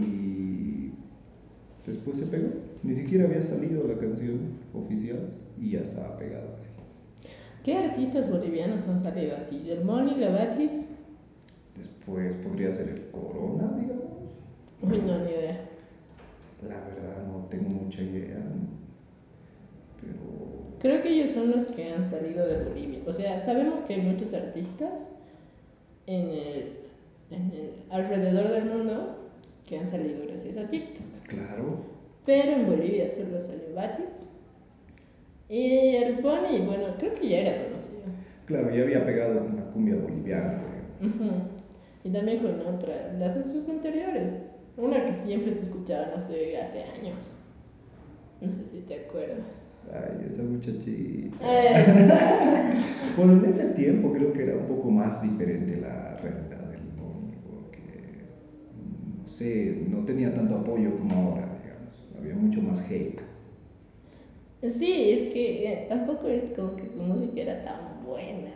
y 0.00 0.90
después 1.86 2.18
se 2.18 2.26
pegó. 2.26 2.48
Ni 2.82 2.94
siquiera 2.94 3.26
había 3.26 3.42
salido 3.42 3.86
la 3.86 3.98
canción 3.98 4.38
oficial 4.72 5.28
y 5.60 5.72
ya 5.72 5.80
estaba 5.80 6.16
pegado 6.16 6.56
así. 6.58 6.70
¿Qué 7.62 7.76
artistas 7.76 8.30
bolivianos 8.30 8.88
han 8.88 9.00
salido 9.00 9.36
así? 9.36 9.68
¿El 9.68 9.84
Moni, 9.84 10.14
la 10.14 10.30
Batix? 10.30 10.86
Después 11.76 12.34
podría 12.36 12.72
ser 12.72 12.88
el 12.88 13.10
Corona, 13.10 13.76
digamos. 13.78 14.00
Uy, 14.82 14.98
no, 15.06 15.18
ni 15.18 15.30
idea. 15.30 15.68
La 16.62 16.80
verdad 16.80 17.26
no 17.26 17.46
tengo 17.50 17.68
mucha 17.68 18.02
idea, 18.02 18.38
pero 20.00 20.30
Creo 20.80 21.02
que 21.02 21.10
ellos 21.10 21.32
son 21.32 21.50
los 21.50 21.66
que 21.66 21.92
han 21.92 22.08
salido 22.08 22.46
de 22.46 22.64
Bolivia. 22.64 23.00
O 23.06 23.12
sea, 23.12 23.38
sabemos 23.38 23.80
que 23.80 23.94
hay 23.94 24.00
muchos 24.02 24.32
artistas 24.32 25.08
en 26.06 26.30
el, 26.30 26.72
en 27.30 27.50
el- 27.52 27.70
alrededor 27.90 28.48
del 28.50 28.64
mundo 28.64 29.16
que 29.66 29.78
han 29.78 29.86
salido 29.88 30.24
gracias 30.26 30.56
a 30.56 30.68
TikTok. 30.68 31.04
claro, 31.28 31.78
Pero 32.24 32.52
en 32.52 32.66
Bolivia 32.66 33.06
solo 33.08 33.38
salió 33.40 33.74
Batix. 33.74 34.26
Y 35.48 35.96
el 35.96 36.18
Pony, 36.20 36.64
bueno, 36.64 36.94
creo 36.98 37.14
que 37.14 37.28
ya 37.28 37.38
era 37.40 37.64
conocido. 37.66 38.00
claro, 38.46 38.74
ya 38.74 38.82
había 38.82 39.04
pegado 39.04 39.40
con 39.40 39.56
la 39.56 39.64
cumbia 39.70 39.96
boliviana. 39.96 40.62
Ujú. 41.00 41.30
Y 42.04 42.10
también 42.10 42.38
con 42.38 42.58
otra, 42.74 43.12
las 43.18 43.34
de 43.36 43.42
sus 43.44 43.68
anteriores. 43.68 44.32
Una 44.76 45.04
que 45.04 45.12
siempre 45.12 45.52
se 45.52 45.64
escuchaba, 45.64 46.12
no 46.16 46.22
sé, 46.22 46.56
hace 46.58 46.84
años. 46.84 47.34
No 48.40 48.50
sé 48.52 48.64
si 48.66 48.78
te 48.80 49.00
acuerdas. 49.00 49.64
Ay, 49.92 50.24
esa 50.26 50.42
muchachita. 50.42 51.36
Esa. 51.40 52.74
Bueno, 53.16 53.32
en 53.34 53.44
ese 53.44 53.74
tiempo 53.74 54.12
creo 54.12 54.32
que 54.32 54.42
era 54.42 54.54
un 54.56 54.66
poco 54.66 54.90
más 54.90 55.20
diferente 55.20 55.76
la 55.76 56.16
realidad 56.16 56.60
del 56.70 56.82
Boni, 56.96 57.36
porque, 57.42 58.28
no 58.72 59.26
sé, 59.28 59.74
no 59.88 60.04
tenía 60.04 60.32
tanto 60.32 60.54
apoyo 60.56 60.94
como 60.94 61.14
ahora, 61.16 61.48
digamos. 61.62 62.08
Había 62.16 62.34
mucho 62.36 62.62
más 62.62 62.80
hate. 62.88 63.20
Sí, 64.68 65.10
es 65.10 65.32
que 65.32 65.72
eh, 65.72 65.86
tampoco 65.88 66.28
es 66.28 66.50
como 66.50 66.76
que 66.76 66.88
su 66.88 67.00
música 67.00 67.40
era 67.40 67.62
tan 67.62 68.02
buena 68.04 68.52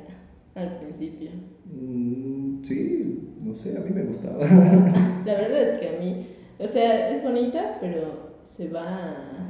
al 0.55 0.79
principio. 0.79 1.31
Mm, 1.65 2.63
sí, 2.63 3.33
no 3.41 3.55
sé, 3.55 3.77
a 3.77 3.81
mí 3.81 3.91
me 3.91 4.03
gustaba. 4.05 4.45
La 5.25 5.35
verdad 5.35 5.63
es 5.63 5.73
que 5.73 5.89
a 5.89 5.93
mí, 5.93 6.17
o 6.59 6.67
sea, 6.67 7.09
es 7.09 7.23
bonita, 7.23 7.77
pero 7.81 8.21
se 8.43 8.69
va 8.69 8.87
eh, 9.33 9.44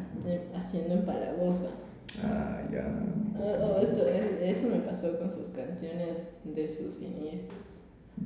haciendo 0.56 0.94
empalagosa. 0.94 1.68
ah, 2.22 2.60
ya. 2.72 2.86
O- 3.40 3.74
o 3.76 3.80
eso, 3.80 4.06
eh, 4.08 4.48
eso 4.50 4.68
me 4.68 4.78
pasó 4.80 5.18
con 5.18 5.30
sus 5.32 5.50
canciones 5.50 6.32
de 6.44 6.68
sus 6.68 7.02
inicios. 7.02 7.52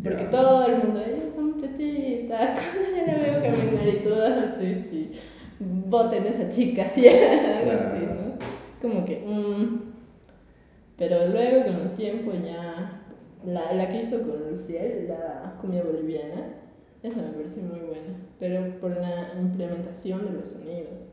Porque 0.04 0.24
Ya. 0.24 0.30
todo 0.30 0.66
el 0.66 0.76
mundo, 0.82 1.00
ella 1.00 1.24
es 1.28 1.34
una 1.38 1.54
muchachita, 1.54 2.54
cuando 2.54 2.96
yo 2.96 3.06
la 3.06 3.18
veo 3.18 3.42
caminar 3.42 3.88
y 3.88 4.02
todas 4.02 4.54
así, 4.54 4.74
sí, 4.90 5.12
voten 5.60 6.24
a 6.24 6.28
esa 6.28 6.48
chica, 6.50 6.86
ya, 6.96 7.56
algo 7.58 7.70
así. 7.70 8.04
¿no? 8.06 8.32
Como 8.82 9.04
que, 9.04 9.16
mm. 9.18 9.88
Pero 10.98 11.28
luego 11.28 11.64
con 11.64 11.76
el 11.82 11.92
tiempo 11.94 12.32
ya, 12.32 13.00
la, 13.46 13.72
la 13.72 13.88
que 13.88 14.02
hizo 14.02 14.20
con 14.22 14.50
Luciel, 14.50 15.06
la 15.08 15.54
cumbia 15.60 15.82
boliviana, 15.84 16.54
esa 17.02 17.22
me 17.22 17.28
pareció 17.30 17.62
muy 17.62 17.78
buena, 17.80 18.14
pero 18.40 18.78
por 18.80 18.90
la 18.90 19.32
implementación 19.40 20.24
de 20.26 20.32
los 20.32 20.48
sonidos, 20.48 21.04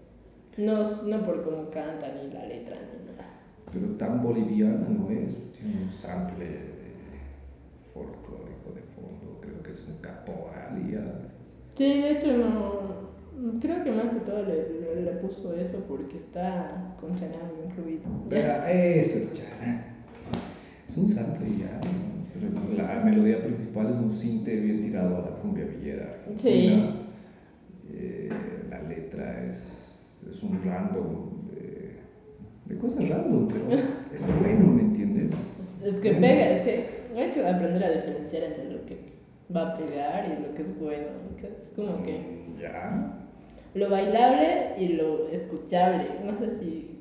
no, 0.58 1.04
no 1.04 1.26
por 1.26 1.44
cómo 1.44 1.70
cantan 1.70 2.12
ni 2.22 2.34
la 2.34 2.46
letra 2.46 2.78
ni 2.78 3.12
nada. 3.12 3.28
Pero 3.72 3.88
tan 3.98 4.22
boliviana 4.22 4.88
no 4.90 5.10
es, 5.12 5.38
tiene 5.52 5.84
un 5.84 5.90
sample 5.90 6.76
folclórico 7.94 8.72
de 8.74 8.82
fondo, 8.82 9.40
creo 9.42 9.62
que 9.62 9.72
es 9.72 9.86
un 9.88 9.98
caporal 9.98 10.82
y 10.90 10.96
algo 10.96 11.20
así. 11.24 11.34
Sí, 11.76 12.02
de 12.02 12.12
hecho 12.12 12.38
no, 12.38 13.06
Creo 13.60 13.84
que 13.84 13.92
más 13.92 14.14
que 14.14 14.20
todo 14.22 14.44
le, 14.44 14.80
le, 14.80 15.02
le 15.02 15.12
puso 15.18 15.54
eso 15.56 15.80
porque 15.88 16.18
está 16.18 16.96
con 17.00 17.16
charango 17.16 17.64
incluido. 17.66 18.04
Eso 18.32 19.18
es 19.18 19.34
charango. 19.34 19.84
Es 20.88 20.98
un 20.98 21.10
sample 21.10 21.48
ya. 21.60 21.82
Pero 22.34 22.78
la 22.78 23.04
melodía 23.04 23.42
principal 23.42 23.92
es 23.92 23.98
un 23.98 24.12
cinte 24.12 24.56
bien 24.56 24.82
tirado 24.82 25.18
a 25.18 25.22
la 25.30 25.36
cumbia 25.38 25.66
villera. 25.66 26.18
Sí. 26.38 26.68
argentina. 26.68 26.96
Eh, 27.92 28.30
la 28.70 28.82
letra 28.84 29.46
es, 29.46 29.85
es 30.30 30.44
un 30.44 30.62
random 30.64 31.30
de, 31.48 31.96
de 32.66 32.78
cosas 32.80 33.08
random, 33.10 33.48
pero 33.48 33.72
es, 33.72 34.40
bueno, 34.40 34.68
¿me 34.68 34.82
entiendes? 34.82 35.78
Es 35.84 36.00
que 36.00 36.12
bueno. 36.12 36.22
pega, 36.22 36.50
es 36.50 36.62
que 36.62 36.86
hay 37.16 37.32
que 37.32 37.48
aprender 37.48 37.84
a 37.84 37.92
diferenciar 37.92 38.44
entre 38.44 38.66
lo 38.72 38.86
que 38.86 38.98
va 39.56 39.62
a 39.64 39.74
pegar 39.74 40.28
y 40.28 40.42
lo 40.42 40.54
que 40.54 40.64
es 40.64 40.78
bueno. 40.80 41.08
Es 41.64 41.72
como 41.72 42.04
que 42.04 42.20
Mm, 42.20 42.60
Ya. 42.60 43.12
lo 43.74 43.90
bailable 43.90 44.74
y 44.78 44.90
lo 44.90 45.28
escuchable. 45.30 46.20
No 46.24 46.34
sé 46.36 46.50
si 46.52 46.92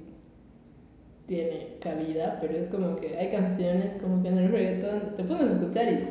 tiene 1.26 1.76
cabida, 1.80 2.38
pero 2.40 2.54
es 2.56 2.68
como 2.68 2.96
que 2.96 3.16
hay 3.16 3.30
canciones 3.30 3.94
como 4.00 4.22
que 4.22 4.28
en 4.28 4.38
el 4.38 4.48
reggaetón 4.52 5.14
te 5.14 5.22
a 5.22 5.50
escuchar 5.50 5.88
y. 5.88 6.08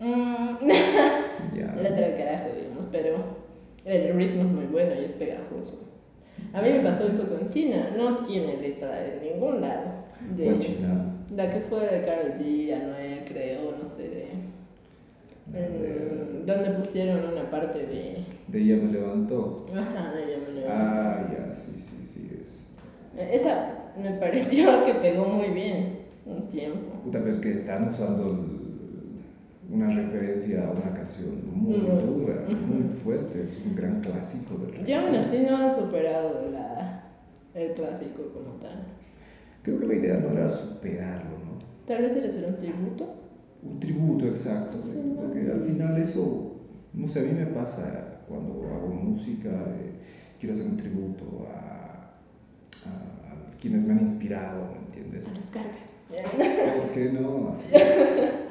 Mm, 0.00 0.68
Ya. 1.56 1.74
letra 1.76 2.06
del 2.06 2.14
carajo, 2.14 2.50
digamos, 2.50 2.86
pero 2.90 3.24
el 3.84 4.14
ritmo 4.14 4.42
es 4.44 4.50
muy 4.50 4.66
bueno 4.66 4.94
y 4.94 5.04
es 5.04 5.12
pegajoso. 5.12 5.83
A 6.54 6.62
mí 6.62 6.70
me 6.70 6.80
pasó 6.80 7.06
eso 7.08 7.28
con 7.28 7.50
China, 7.50 7.90
no 7.96 8.18
tiene 8.18 8.56
letra 8.58 8.92
de 9.00 9.20
ningún 9.32 9.60
lado. 9.60 10.04
De, 10.36 10.44
¿Cuál 10.44 10.58
China? 10.60 11.04
La 11.34 11.52
que 11.52 11.60
fue 11.60 11.80
de 11.80 12.04
Karol 12.06 12.32
G, 12.38 12.72
Anuel, 12.74 13.24
creo, 13.26 13.74
no 13.82 13.88
sé, 13.88 14.02
de. 14.08 14.28
en- 15.52 16.46
donde 16.46 16.70
pusieron 16.70 17.32
una 17.32 17.50
parte 17.50 17.78
de. 17.86 18.18
De 18.48 18.60
ella 18.60 18.76
me 18.76 18.92
levantó. 18.92 19.66
Ajá, 19.72 20.12
de 20.12 20.20
ella 20.22 20.36
me 20.46 20.60
levantó. 20.60 20.68
Ah, 20.70 21.32
ya, 21.32 21.54
sí, 21.54 21.72
sí, 21.76 22.04
sí. 22.04 22.30
Es. 22.40 22.66
Esa 23.40 23.92
me 24.00 24.10
pareció 24.12 24.84
que 24.84 24.94
pegó 24.94 25.24
muy 25.24 25.48
bien 25.48 25.98
un 26.26 26.46
tiempo. 26.48 27.00
Puta, 27.04 27.18
pero 27.20 27.30
es 27.30 27.38
que 27.38 27.50
están 27.52 27.88
usando 27.88 28.38
referencia 30.34 30.66
a 30.66 30.70
una 30.70 30.92
canción 30.92 31.40
muy 31.46 31.80
dura, 32.02 32.46
muy 32.66 32.84
fuerte. 33.02 33.42
Es 33.42 33.60
un 33.64 33.74
gran 33.74 34.00
clásico 34.00 34.54
del 34.56 34.86
Y 34.86 34.92
aún 34.92 35.06
reggaetón. 35.14 35.14
así 35.16 35.38
no 35.40 35.56
han 35.56 35.74
superado 35.74 36.50
la, 36.50 37.04
el 37.54 37.72
clásico 37.72 38.22
como 38.32 38.50
tal. 38.60 38.84
Creo 39.62 39.78
que 39.78 39.86
la 39.86 39.94
idea 39.94 40.16
no 40.18 40.30
era 40.30 40.48
superarlo, 40.48 41.38
¿no? 41.38 41.58
Tal 41.86 42.02
vez 42.02 42.16
era 42.16 42.28
hacer 42.28 42.46
un 42.46 42.56
tributo. 42.56 43.08
Un 43.62 43.80
tributo 43.80 44.26
exacto, 44.26 44.78
Sí, 44.82 44.98
¿no? 44.98 45.22
porque 45.22 45.50
al 45.50 45.60
final 45.60 45.96
eso, 45.96 46.52
no 46.92 47.06
sé, 47.06 47.20
a 47.20 47.22
mí 47.22 47.32
me 47.32 47.46
pasa 47.46 48.04
cuando 48.28 48.52
hago 48.74 48.88
música, 48.88 49.48
eh, 49.70 49.92
quiero 50.38 50.52
hacer 50.52 50.66
un 50.66 50.76
tributo 50.76 51.46
a, 51.48 52.10
a- 52.84 53.32
a 53.32 53.56
quienes 53.58 53.84
me 53.84 53.92
han 53.94 54.00
inspirado, 54.00 54.66
¿me 54.70 54.78
entiendes? 54.78 55.26
A 55.26 55.32
las 55.32 55.48
cargas. 55.48 55.94
¿Por 56.74 56.90
qué 56.92 57.08
no? 57.08 57.48
Así. 57.48 57.70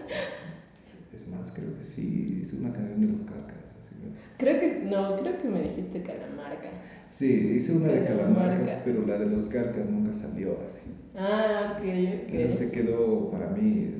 Es 1.14 1.28
más, 1.28 1.52
creo 1.52 1.76
que 1.78 1.84
sí, 1.84 2.40
hice 2.42 2.58
una 2.58 2.74
canción 2.74 3.02
de 3.02 3.08
los 3.08 3.22
carcas. 3.22 3.76
Así. 3.80 3.94
Creo 4.38 4.60
que, 4.60 4.86
no, 4.86 5.16
creo 5.18 5.38
que 5.38 5.48
me 5.48 5.62
dijiste 5.62 6.02
Calamarca. 6.02 6.70
Sí, 7.06 7.52
hice 7.56 7.74
una 7.74 7.90
de 7.90 8.04
Calamarca. 8.04 8.56
Calamarca, 8.56 8.82
pero 8.84 9.06
la 9.06 9.20
de 9.20 9.28
los 9.28 9.46
carcas 9.46 9.90
nunca 9.90 10.12
salió 10.14 10.58
así. 10.66 10.82
Ah, 11.16 11.78
ok, 11.78 11.84
ok. 11.84 12.34
Esa 12.34 12.50
se 12.50 12.72
quedó 12.72 13.30
para 13.30 13.48
mí 13.50 13.92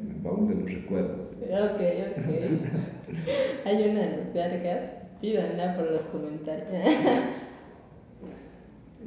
en 0.00 0.06
el 0.08 0.20
baúl 0.22 0.48
de 0.48 0.54
los 0.54 0.72
recuerdos. 0.72 1.30
Ok, 1.32 1.80
ok. 2.16 2.24
Hay 3.66 3.90
una 3.90 4.00
de 4.00 4.16
las 4.16 4.26
cargas. 4.32 4.92
Pídanla 5.20 5.76
por 5.76 5.90
los 5.90 6.02
comentarios. 6.04 6.68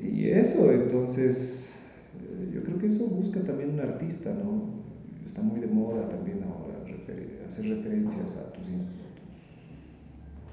Y 0.02 0.30
eso, 0.30 0.72
entonces, 0.72 1.80
eh, 2.20 2.52
yo 2.54 2.64
creo 2.64 2.78
que 2.80 2.88
eso 2.88 3.06
busca 3.08 3.44
también 3.44 3.72
un 3.72 3.82
artista, 3.82 4.34
¿no? 4.34 4.64
Está 5.26 5.42
muy 5.42 5.60
de 5.60 5.68
moda 5.68 6.10
también 6.10 6.44
ahora 6.44 6.71
hacer 7.52 7.70
referencias 7.70 8.38
a 8.38 8.54
tus 8.54 8.68
instrumentos. 8.68 9.02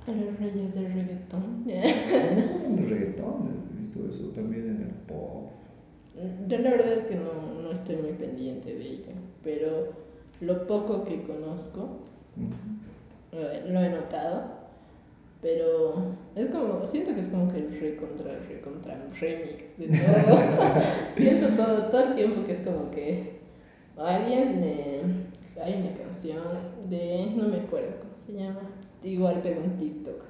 A 0.07 0.11
los 0.11 0.39
reyes 0.41 0.75
del 0.75 0.93
reggaetón. 0.93 1.65
No 1.65 2.43
solo 2.43 2.65
en 2.65 2.79
el 2.79 2.91
reggaetón, 2.91 3.49
he 3.73 3.79
visto 3.79 4.09
eso 4.09 4.29
también 4.31 4.69
en 4.69 4.83
el 4.83 4.95
pop. 5.07 5.51
Yo 6.49 6.59
la 6.59 6.71
verdad 6.71 6.95
es 6.95 7.05
que 7.05 7.15
no, 7.15 7.63
no 7.63 7.71
estoy 7.71 7.97
muy 7.97 8.13
pendiente 8.13 8.75
de 8.75 8.85
ello, 8.85 9.13
pero 9.45 9.93
lo 10.41 10.67
poco 10.67 11.05
que 11.05 11.23
conozco 11.23 12.01
lo 13.33 13.81
he 13.81 13.91
notado, 13.91 14.43
pero 15.41 16.17
es 16.35 16.49
como, 16.49 16.85
siento 16.85 17.15
que 17.15 17.21
es 17.21 17.29
como 17.29 17.53
que 17.53 17.59
el 17.59 17.81
re 17.81 17.97
contra, 17.97 18.33
re 18.33 18.61
contra 18.61 18.99
remix 19.21 19.79
de 19.79 19.87
todo. 19.87 20.39
siento 21.17 21.49
todo, 21.51 21.83
todo 21.91 22.05
el 22.09 22.15
tiempo 22.15 22.45
que 22.45 22.53
es 22.53 22.61
como 22.61 22.91
que 22.91 23.39
alguien, 23.97 24.61
eh, 24.65 25.03
hay 25.62 25.83
una 25.83 25.92
canción 25.94 26.42
de, 26.88 27.33
no 27.37 27.49
me 27.49 27.61
acuerdo 27.61 27.90
cómo 28.01 28.16
se 28.16 28.33
llama, 28.33 28.61
igual 29.03 29.40
pegó 29.42 29.62
en 29.62 29.77
TikTok. 29.77 30.25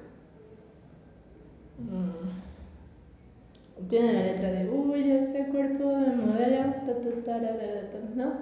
Mm. 1.79 2.29
Tiene 3.87 4.13
la 4.13 4.23
letra 4.23 4.51
de, 4.51 4.69
uy, 4.69 5.09
este 5.11 5.45
cuerpo 5.47 5.89
de 5.89 6.15
modelo, 6.15 6.73
ta, 6.85 6.99
ta, 6.99 7.23
tarara, 7.23 7.89
ta", 7.91 7.99
¿no? 8.15 8.33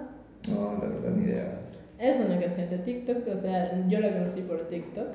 No, 0.52 0.72
la 0.82 0.88
verdad, 0.88 1.10
ni 1.10 1.24
idea. 1.24 1.60
Es 1.98 2.20
una 2.20 2.40
canción 2.40 2.70
de 2.70 2.78
TikTok, 2.78 3.28
o 3.28 3.36
sea, 3.36 3.86
yo 3.88 4.00
la 4.00 4.12
conocí 4.12 4.40
por 4.42 4.68
TikTok, 4.68 5.08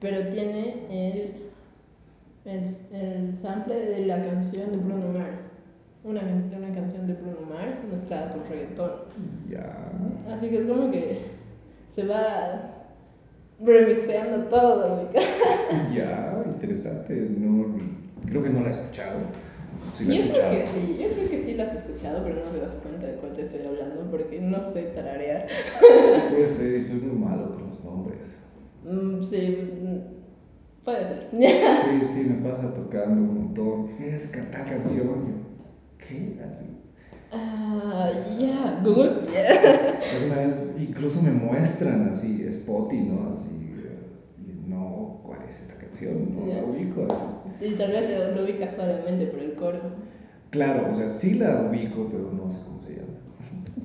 pero 0.00 0.28
tiene 0.30 0.86
el, 0.90 1.34
el, 2.44 2.64
el 2.92 3.36
sample 3.36 3.74
de 3.74 4.06
la 4.06 4.22
canción 4.22 4.72
de 4.72 4.76
Bruno 4.78 5.18
Mars. 5.18 5.50
Una, 6.04 6.20
can- 6.20 6.52
una 6.56 6.74
canción 6.74 7.06
de 7.06 7.14
Bruno 7.14 7.38
Mars 7.48 7.78
mezclada 7.90 8.30
con 8.30 8.44
reggaetón. 8.46 8.90
Ya. 9.48 9.90
Así 10.30 10.48
que 10.50 10.58
es 10.58 10.66
como 10.66 10.90
que 10.90 11.18
se 11.88 12.06
va 12.06 12.72
remixeando 13.64 14.44
todo. 14.48 14.96
¿me 14.96 15.08
ca- 15.08 15.88
Ya, 15.94 16.42
interesante. 16.46 17.14
No, 17.38 17.74
creo 18.26 18.42
que 18.42 18.50
no 18.50 18.60
la 18.60 18.68
he 18.68 18.70
escuchado. 18.72 19.18
Sí 19.94 20.04
la 20.04 20.14
he 20.14 20.16
yo 20.16 20.22
creo 20.24 20.32
escuchado. 20.34 20.58
que 20.58 20.66
sí, 20.66 20.98
yo 21.02 21.08
creo 21.08 21.30
que 21.30 21.42
sí 21.44 21.54
la 21.54 21.64
has 21.64 21.74
escuchado, 21.74 22.22
pero 22.24 22.44
no 22.44 22.50
te 22.50 22.60
das 22.60 22.74
cuenta 22.82 23.06
de 23.06 23.14
cuál 23.14 23.32
te 23.32 23.42
estoy 23.42 23.66
hablando 23.66 24.10
porque 24.10 24.40
no 24.40 24.60
sé 24.72 24.82
tararear. 24.94 25.46
Puede 26.30 26.48
ser, 26.48 26.76
y 26.76 26.82
soy 26.82 26.98
muy 27.00 27.16
malo 27.18 27.50
con 27.52 27.66
los 27.68 27.82
nombres. 27.84 28.20
Mm, 28.84 29.22
sí, 29.22 29.58
mm, 29.82 30.84
puede 30.84 30.98
ser. 31.00 31.28
Sí, 31.32 32.04
sí, 32.04 32.28
me 32.30 32.46
pasa 32.48 32.72
tocando 32.74 33.22
un 33.22 33.34
montón. 33.34 33.88
Que 33.96 34.18
cantar 34.32 34.64
canción. 34.66 35.43
¿Qué? 35.98 36.34
Así. 36.50 36.66
Ah, 37.30 38.10
ya, 38.38 38.74
Google. 38.82 39.12
Alguna 40.12 40.36
vez 40.36 40.62
incluso 40.78 41.20
me 41.20 41.32
muestran 41.32 42.08
así, 42.08 42.42
Spotify, 42.46 43.02
¿no? 43.02 43.32
Así, 43.34 43.48
eh, 43.50 43.96
y 44.38 44.68
no, 44.68 45.18
¿cuál 45.22 45.42
es 45.48 45.60
esta 45.60 45.74
canción? 45.74 46.34
No 46.34 46.46
Ya. 46.46 46.56
la 46.56 46.64
ubico 46.64 47.06
así. 47.10 47.24
Y 47.60 47.74
tal 47.74 47.90
vez 47.90 48.08
lo 48.34 48.42
ubicas 48.44 48.72
solamente 48.74 49.26
por 49.26 49.40
el 49.40 49.54
coro. 49.54 49.80
Claro, 50.50 50.88
o 50.90 50.94
sea, 50.94 51.08
sí 51.08 51.34
la 51.34 51.62
ubico, 51.62 52.06
pero 52.10 52.30
no 52.30 52.50
sé 52.50 52.58
cómo 52.64 52.80
se 52.80 52.90
llama. 52.90 53.08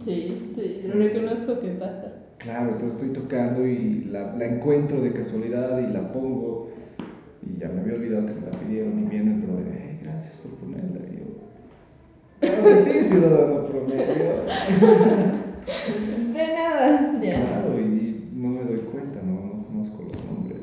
Sí, 0.03 0.51
sí, 0.55 0.81
lo 0.87 0.93
reconozco 0.95 1.59
que 1.59 1.69
pasa. 1.69 2.13
Claro, 2.37 2.71
entonces 2.73 3.01
estoy 3.01 3.09
tocando 3.09 3.65
y 3.65 4.03
la, 4.05 4.33
la 4.35 4.45
encuentro 4.45 5.01
de 5.01 5.11
casualidad 5.11 5.79
y 5.79 5.91
la 5.91 6.11
pongo 6.11 6.69
y 7.41 7.59
ya 7.59 7.67
me 7.69 7.81
había 7.81 7.95
olvidado 7.95 8.25
que 8.27 8.33
me 8.33 8.41
la 8.41 8.51
pidieron 8.51 8.99
y 8.99 9.03
viene 9.07 9.31
el 9.33 9.41
brother, 9.41 9.65
hey, 9.77 9.99
gracias 10.03 10.35
por 10.37 10.51
ponerla. 10.51 10.99
Claro 12.39 12.63
que 12.63 12.77
sí, 12.77 13.03
ciudadano 13.03 13.63
promedio. 13.65 14.43
De 16.33 16.47
nada. 16.53 17.19
Ya. 17.21 17.31
Claro, 17.45 17.79
y 17.79 18.29
no 18.33 18.49
me 18.49 18.63
doy 18.63 18.79
cuenta, 18.79 19.21
no, 19.21 19.41
no 19.55 19.61
conozco 19.63 20.03
los 20.03 20.23
nombres. 20.23 20.59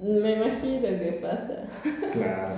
Me 0.00 0.32
imagino 0.32 0.82
que 0.82 1.18
pasa. 1.20 1.64
Claro. 2.12 2.54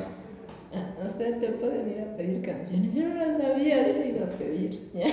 Ah, 0.73 0.87
O 1.05 1.09
sea, 1.09 1.39
te 1.39 1.49
pueden 1.51 1.89
ir 1.89 2.01
a 2.01 2.17
pedir 2.17 2.41
canciones. 2.43 2.95
Yo 2.95 3.09
no 3.09 3.15
las 3.15 3.57
he 3.59 4.09
ido 4.09 4.25
a 4.25 4.29
pedir. 4.29 4.81
Ya. 4.95 5.07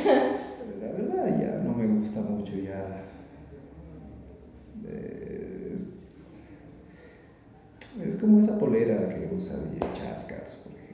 La 0.82 0.92
verdad 0.94 1.40
ya 1.40 1.64
no 1.64 1.74
me 1.74 1.86
gusta 1.88 2.22
mucho 2.22 2.54
ya. 2.58 3.04
Es, 5.72 6.48
es 8.04 8.16
como 8.18 8.40
esa 8.40 8.58
polera 8.58 9.10
que 9.10 9.30
usa 9.36 9.58
DJ 9.58 9.80
Chascas, 9.94 10.56
por 10.64 10.74
ejemplo. 10.74 10.91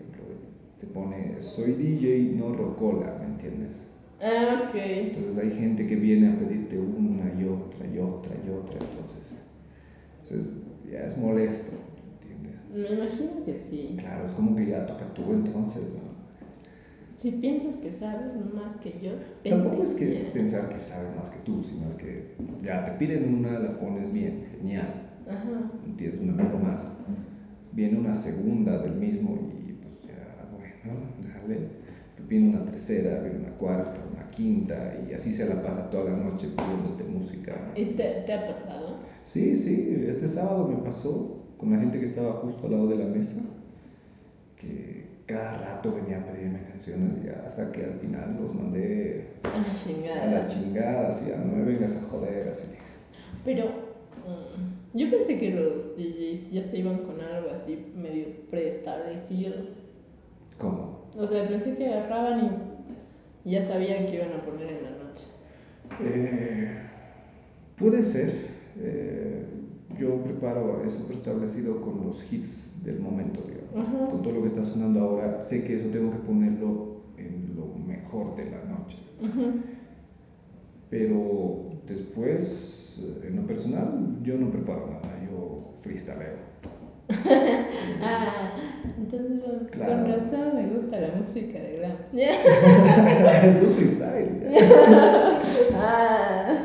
Se 0.78 0.88
pone, 0.88 1.42
soy 1.42 1.74
DJ, 1.74 2.38
no 2.38 2.54
rocola, 2.54 3.16
¿me 3.20 3.26
entiendes? 3.26 3.84
Ah, 4.22 4.66
ok. 4.68 4.76
Entonces 4.76 5.38
hay 5.38 5.50
gente 5.50 5.86
que 5.86 5.96
viene 5.96 6.28
a 6.28 6.38
pedirte 6.40 6.78
una 6.80 7.32
y 7.42 7.46
otra 7.46 7.88
y 7.88 7.98
otra 8.00 8.36
y 8.46 8.50
otra, 8.50 8.80
entonces, 8.80 9.36
entonces 10.24 10.60
ya 10.92 11.00
es 11.06 11.18
molesto, 11.18 11.72
¿me 11.74 12.14
entiendes? 12.14 12.62
Me 12.70 12.90
imagino 12.92 13.44
que 13.46 13.56
sí. 13.56 13.96
Claro, 13.98 14.26
es 14.26 14.34
como 14.34 14.56
que 14.56 14.66
ya 14.68 14.86
toca 14.86 15.06
tú 15.14 15.34
entonces, 15.34 15.84
¿no? 15.94 16.18
Si 17.16 17.32
piensas 17.32 17.78
que 17.78 17.92
sabes 17.92 18.36
más 18.36 18.74
que 18.78 18.94
yo, 19.02 19.12
Tampoco 19.50 19.84
es 19.84 19.96
que 19.96 20.14
ya. 20.14 20.32
pensar 20.32 20.70
que 20.70 20.78
sabes 20.78 21.16
más 21.16 21.30
que 21.32 21.40
tú, 21.40 21.64
sino 21.64 21.88
es 21.90 21.96
que 21.96 22.22
ya 22.62 22.84
te 22.84 22.92
piden 22.92 23.26
una, 23.26 23.58
la 23.58 23.80
pones 23.80 24.12
bien, 24.12 24.36
genial, 24.52 24.94
Ajá. 25.28 25.62
tienes 25.98 26.20
un 26.20 26.30
amigo 26.30 26.60
más. 26.60 26.88
viene 27.72 27.98
una 27.98 28.14
segunda 28.14 28.78
del 28.78 28.94
mismo 28.94 29.36
y 29.36 29.57
bueno, 30.88 31.34
dale. 31.42 31.88
Viene 32.28 32.50
una 32.58 32.66
tercera, 32.66 33.20
viene 33.22 33.40
una 33.40 33.52
cuarta, 33.58 34.02
una 34.14 34.30
quinta 34.32 34.96
y 35.10 35.14
así 35.14 35.32
se 35.32 35.48
la 35.48 35.62
pasa 35.62 35.90
toda 35.90 36.06
la 36.12 36.18
noche 36.18 36.48
pidiéndote 36.48 37.04
música. 37.04 37.54
¿Y 37.76 37.86
te, 37.86 38.24
te 38.26 38.34
ha 38.34 38.48
pasado? 38.48 38.96
Sí, 39.24 39.56
sí, 39.56 40.04
este 40.10 40.28
sábado 40.28 40.68
me 40.68 40.78
pasó 40.84 41.38
con 41.58 41.72
la 41.72 41.80
gente 41.80 42.00
que 42.00 42.06
estaba 42.06 42.34
justo 42.34 42.66
al 42.66 42.74
lado 42.74 42.88
de 42.88 42.96
la 42.98 43.06
mesa, 43.06 43.42
que 44.60 45.06
cada 45.26 45.58
rato 45.58 45.94
venía 45.94 46.20
a 46.20 46.26
pedirme 46.26 46.62
canciones 46.64 47.18
y 47.24 47.30
hasta 47.30 47.72
que 47.72 47.84
al 47.84 47.94
final 48.00 48.38
los 48.40 48.56
mandé 48.56 49.26
A 49.44 49.58
la 49.60 49.74
chingada. 49.74 50.24
a 50.24 50.26
la 50.42 50.48
chingada, 50.48 51.10
así, 51.10 51.32
"Ah, 51.34 51.42
no 51.46 51.56
me 51.56 51.64
vengas 51.64 51.96
a 51.98 52.02
joder, 52.10 52.48
así. 52.50 52.68
Pero 53.46 53.66
mm, 53.66 54.98
yo 54.98 55.10
pensé 55.12 55.38
que 55.38 55.52
los 55.52 55.96
DJs 55.98 56.52
ya 56.52 56.64
se 56.64 56.78
iban 56.80 57.00
con 57.00 57.20
algo 57.22 57.50
así 57.52 57.92
medio 57.96 58.26
preestablecido. 58.50 59.54
O 61.18 61.26
sea, 61.26 61.48
pensé 61.48 61.76
que 61.76 61.88
agarraban 61.92 62.52
y 63.44 63.52
ya 63.52 63.62
sabían 63.64 64.06
que 64.06 64.16
iban 64.16 64.34
a 64.34 64.42
poner 64.44 64.68
en 64.70 64.84
la 64.84 64.92
noche. 64.92 65.26
Eh, 66.00 66.70
puede 67.76 68.04
ser. 68.04 68.34
eh, 68.80 69.44
yo 69.98 70.22
preparo 70.24 70.84
eso 70.86 71.08
preestablecido 71.08 71.82
con 71.82 72.06
los 72.06 72.32
hits 72.32 72.84
del 72.84 73.00
momento, 73.00 73.42
digamos. 73.48 73.88
Ajá. 73.88 74.12
Con 74.12 74.22
todo 74.22 74.34
lo 74.34 74.42
que 74.42 74.48
está 74.48 74.64
sonando 74.64 75.00
ahora, 75.00 75.40
sé 75.40 75.64
que 75.64 75.76
eso 75.76 75.88
tengo 75.90 76.12
que 76.12 76.18
ponerlo 76.18 76.98
en 77.18 77.56
lo 77.56 77.66
mejor 77.88 78.36
de 78.36 78.52
la 78.52 78.64
noche. 78.66 78.98
Pero 80.90 81.64
después, 81.88 83.00
eh, 83.02 83.28
en 83.28 83.38
lo 83.38 83.48
personal, 83.48 84.20
yo 84.24 84.38
no 84.38 84.52
preparo 84.52 84.88
nada, 84.88 85.20
yo 85.26 85.74
freestyleo. 85.78 86.47
Ah, 88.02 88.52
entonces 88.98 89.28
Claro. 89.72 90.04
con 90.04 90.12
razón 90.12 90.56
me 90.56 90.68
gusta 90.70 91.00
la 91.00 91.10
música 91.16 91.60
de 91.60 91.78
glam. 91.78 91.98
es 92.14 93.62
un 93.62 93.74
freestyle. 93.76 94.44
ah, 95.76 96.58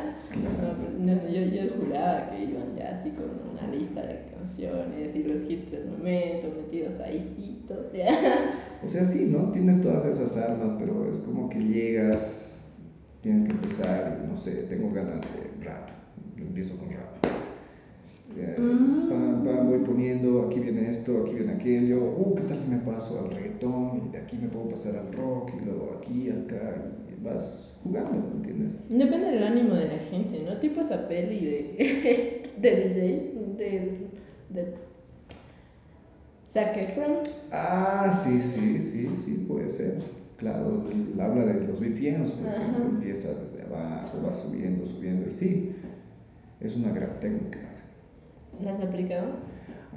no, 0.98 1.14
no, 1.14 1.28
yo, 1.28 1.40
yo 1.42 1.70
juraba 1.74 2.30
que 2.30 2.44
iban 2.44 2.74
ya 2.76 2.92
así 2.92 3.10
con 3.10 3.30
una 3.52 3.66
lista 3.74 4.02
de 4.02 4.30
canciones 4.34 5.14
y 5.14 5.24
los 5.24 5.50
hits 5.50 5.70
del 5.70 5.86
momento 5.86 6.48
metidos 6.56 7.00
ahí 7.00 7.22
ya. 7.92 8.08
O 8.84 8.88
sea, 8.88 9.04
sí, 9.04 9.30
¿no? 9.30 9.50
Tienes 9.52 9.82
todas 9.82 10.04
esas 10.04 10.36
armas, 10.36 10.76
pero 10.78 11.10
es 11.10 11.20
como 11.20 11.48
que 11.48 11.60
llegas, 11.60 12.72
tienes 13.20 13.44
que 13.44 13.52
empezar, 13.52 14.24
no 14.28 14.36
sé, 14.36 14.64
tengo 14.64 14.92
ganas 14.92 15.22
de 15.22 15.64
rap, 15.64 15.88
yo 16.36 16.44
empiezo 16.44 16.76
con 16.78 16.90
rap. 16.90 17.24
Eh, 18.36 18.56
Mm. 18.58 19.08
pam, 19.08 19.42
pam, 19.42 19.66
voy 19.68 19.78
poniendo, 19.80 20.42
aquí 20.42 20.60
viene 20.60 20.88
esto, 20.88 21.18
aquí 21.18 21.34
viene 21.34 21.52
aquello, 21.52 21.98
uh, 22.02 22.34
¿qué 22.34 22.42
tal 22.44 22.56
si 22.58 22.68
me 22.68 22.78
paso 22.78 23.18
al 23.18 23.30
reggaetón? 23.30 23.96
Y 24.06 24.08
de 24.08 24.18
aquí 24.18 24.38
me 24.38 24.48
puedo 24.48 24.68
pasar 24.68 24.96
al 24.96 25.12
rock, 25.12 25.52
y 25.54 25.64
luego 25.64 25.92
aquí, 25.98 26.30
acá, 26.30 26.74
y 27.10 27.22
vas 27.22 27.68
jugando, 27.82 28.12
¿me 28.28 28.36
entiendes? 28.36 28.72
Depende 28.88 29.28
del 29.28 29.42
ánimo 29.42 29.74
de 29.74 29.86
la 29.86 29.98
gente, 29.98 30.42
¿no? 30.42 30.56
Tipo 30.58 30.80
esa 30.80 31.08
peli 31.08 31.44
de, 31.44 32.42
de 32.56 32.74
DJ, 32.74 33.56
del, 33.58 34.06
de 34.48 34.66
Zac 36.52 36.76
Efron. 36.76 37.18
Ah, 37.50 38.10
sí, 38.10 38.40
sí, 38.42 38.80
sí, 38.80 39.14
sí, 39.14 39.32
puede 39.46 39.70
ser. 39.70 39.94
Claro, 40.36 40.82
habla 41.20 41.44
de 41.44 41.54
los 41.66 41.80
VPNs, 41.80 42.32
porque 42.32 42.50
Ajá. 42.50 42.82
empieza 42.84 43.32
desde 43.34 43.62
abajo, 43.62 44.20
va 44.22 44.32
subiendo, 44.32 44.84
subiendo, 44.84 45.26
y 45.26 45.30
sí, 45.30 45.72
es 46.60 46.74
una 46.76 46.90
gran 46.92 47.20
técnica. 47.20 47.60
¿La 48.64 48.72
has 48.72 48.80
aplicado? 48.82 49.26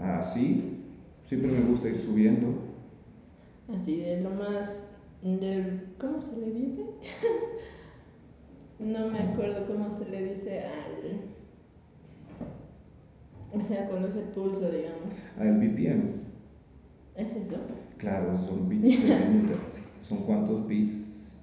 Ah, 0.02 0.22
sí, 0.22 0.84
siempre 1.24 1.52
me 1.52 1.62
gusta 1.62 1.90
ir 1.90 1.98
subiendo. 1.98 2.48
Así 3.74 3.98
de 4.02 4.22
lo 4.22 4.32
más 4.32 4.88
del 5.22 5.94
¿cómo 6.00 6.22
se 6.22 6.38
le 6.38 6.52
dice? 6.52 6.86
no 8.80 9.08
me 9.08 9.20
acuerdo 9.20 9.66
cómo 9.68 9.92
se 9.92 10.10
le 10.10 10.34
dice 10.36 10.62
al 10.62 11.36
o 13.56 13.62
sea, 13.62 13.88
cuando 13.88 14.10
es 14.10 14.16
el 14.16 14.26
pulso, 14.26 14.70
digamos. 14.70 15.24
El 15.40 15.58
VPN, 15.58 16.26
¿Es 17.16 17.36
eso? 17.38 17.56
claro, 17.98 18.36
son 18.36 18.68
beats 18.70 19.08
de 19.08 19.16
minuto. 19.30 19.54
sí. 19.70 19.82
Son 20.02 20.20
cuántos 20.20 20.68
beats 20.68 21.42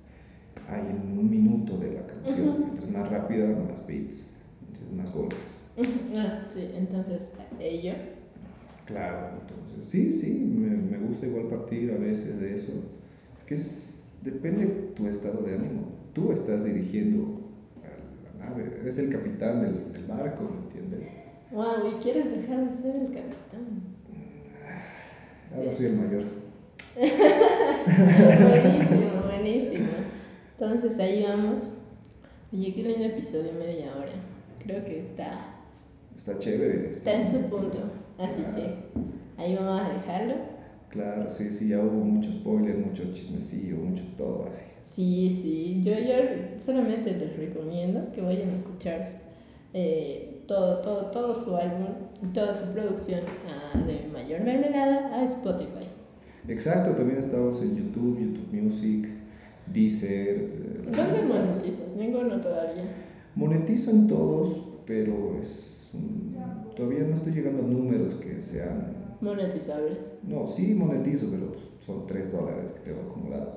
hay 0.69 0.81
en 0.91 1.19
un 1.19 1.31
minuto 1.31 1.79
de 1.79 1.93
la 1.93 2.07
canción. 2.07 2.61
Mientras 2.61 2.91
más 2.91 3.09
rápida, 3.09 3.47
más 3.47 3.87
beats, 3.87 4.37
entonces 4.61 4.93
más 4.93 5.13
golpes. 5.13 5.62
ah, 6.17 6.43
sí, 6.53 6.69
entonces 6.75 7.23
ello. 7.61 7.95
Claro, 8.87 9.31
entonces 9.41 9.89
sí, 9.89 10.13
sí, 10.13 10.33
me, 10.33 10.77
me 10.77 10.99
gusta 10.99 11.27
igual 11.27 11.47
partir 11.47 11.91
a 11.93 11.97
veces 11.99 12.41
de 12.41 12.57
eso. 12.57 12.73
Es 13.39 13.45
que 13.45 13.55
es- 13.55 14.19
depende 14.23 14.67
de 14.67 14.73
tu 14.95 15.07
estado 15.09 15.43
de 15.43 15.55
ánimo. 15.55 15.85
Tú 16.13 16.33
estás 16.33 16.65
dirigiendo 16.65 17.41
a 17.83 18.39
la 18.39 18.47
nave, 18.51 18.79
eres 18.81 18.99
el 18.99 19.09
capitán 19.11 19.63
del, 19.63 19.93
del 19.93 20.05
barco, 20.05 20.45
¿me 20.45 20.59
entiendes? 20.65 21.09
Wow, 21.53 21.87
¿y 21.91 22.03
quieres 22.03 22.31
dejar 22.31 22.67
de 22.67 22.73
ser 22.73 22.97
el 22.97 23.07
capitán? 23.07 23.83
Ahora 25.55 25.71
soy 25.71 25.87
el 25.87 25.97
mayor. 25.97 26.23
buenísimo, 28.41 29.23
buenísimo. 29.25 29.89
Entonces 30.59 30.99
ahí 30.99 31.23
vamos. 31.23 31.59
Oye, 32.53 32.75
qué 32.75 32.83
lindo 32.83 33.05
episodio, 33.05 33.53
media 33.59 33.97
hora. 33.97 34.13
Creo 34.63 34.81
que 34.83 35.01
está, 35.01 35.52
Está 36.17 36.39
chévere. 36.39 36.91
está 36.91 37.15
en 37.15 37.25
su 37.25 37.39
punto. 37.49 37.79
Así 38.19 38.43
que 38.55 38.75
ahí 39.37 39.57
vamos 39.57 39.81
a 39.81 39.93
dejarlo. 39.93 40.35
Claro, 40.91 41.29
sí, 41.29 41.51
sí, 41.51 41.69
ya 41.69 41.81
hubo 41.81 42.05
mucho 42.05 42.31
spoiler, 42.31 42.77
mucho 42.77 43.05
chismecillo, 43.13 43.77
mucho 43.77 44.05
todo 44.17 44.47
así. 44.51 44.65
Sí, 44.85 45.41
sí, 45.43 45.83
yo, 45.85 45.95
yo 45.95 46.61
solamente 46.63 47.13
les 47.17 47.35
recomiendo 47.37 48.13
que 48.13 48.21
vayan 48.21 48.51
a 48.51 48.53
escuchar 48.53 49.07
eh, 49.73 50.43
todo, 50.47 50.83
todo, 50.83 51.07
todo 51.07 51.35
su 51.35 51.57
álbum, 51.57 51.87
toda 52.35 52.53
su 52.53 52.75
producción 52.75 53.21
ah, 53.49 53.79
de 53.87 54.07
Mayor 54.13 54.43
Mermelada 54.43 55.17
a 55.17 55.25
Spotify. 55.25 55.87
Exacto, 56.47 56.95
también 56.95 57.21
estamos 57.21 57.63
en 57.63 57.77
YouTube, 57.77 58.19
YouTube 58.19 58.53
Music, 58.53 59.09
Deezer. 59.73 60.29
eh, 60.29 60.91
¿Dónde 60.95 61.23
monetizas? 61.23 61.97
Ninguno 61.97 62.39
todavía. 62.41 62.83
Monetizo 63.35 63.91
en 63.93 64.09
todos, 64.09 64.59
pero 64.85 65.39
es 65.41 65.82
un- 65.95 66.37
todavía 66.77 67.01
no 67.05 67.15
estoy 67.15 67.33
llegando 67.33 67.63
a 67.65 67.67
números 67.67 68.15
que 68.17 68.41
sean... 68.41 69.17
Monetizables. 69.21 70.15
No, 70.25 70.47
sí 70.47 70.75
monetizo, 70.75 71.29
pero 71.31 71.53
pues, 71.53 71.63
son 71.81 72.07
3 72.07 72.33
dólares 72.33 72.73
que 72.73 72.81
tengo 72.81 73.03
acumulados. 73.03 73.55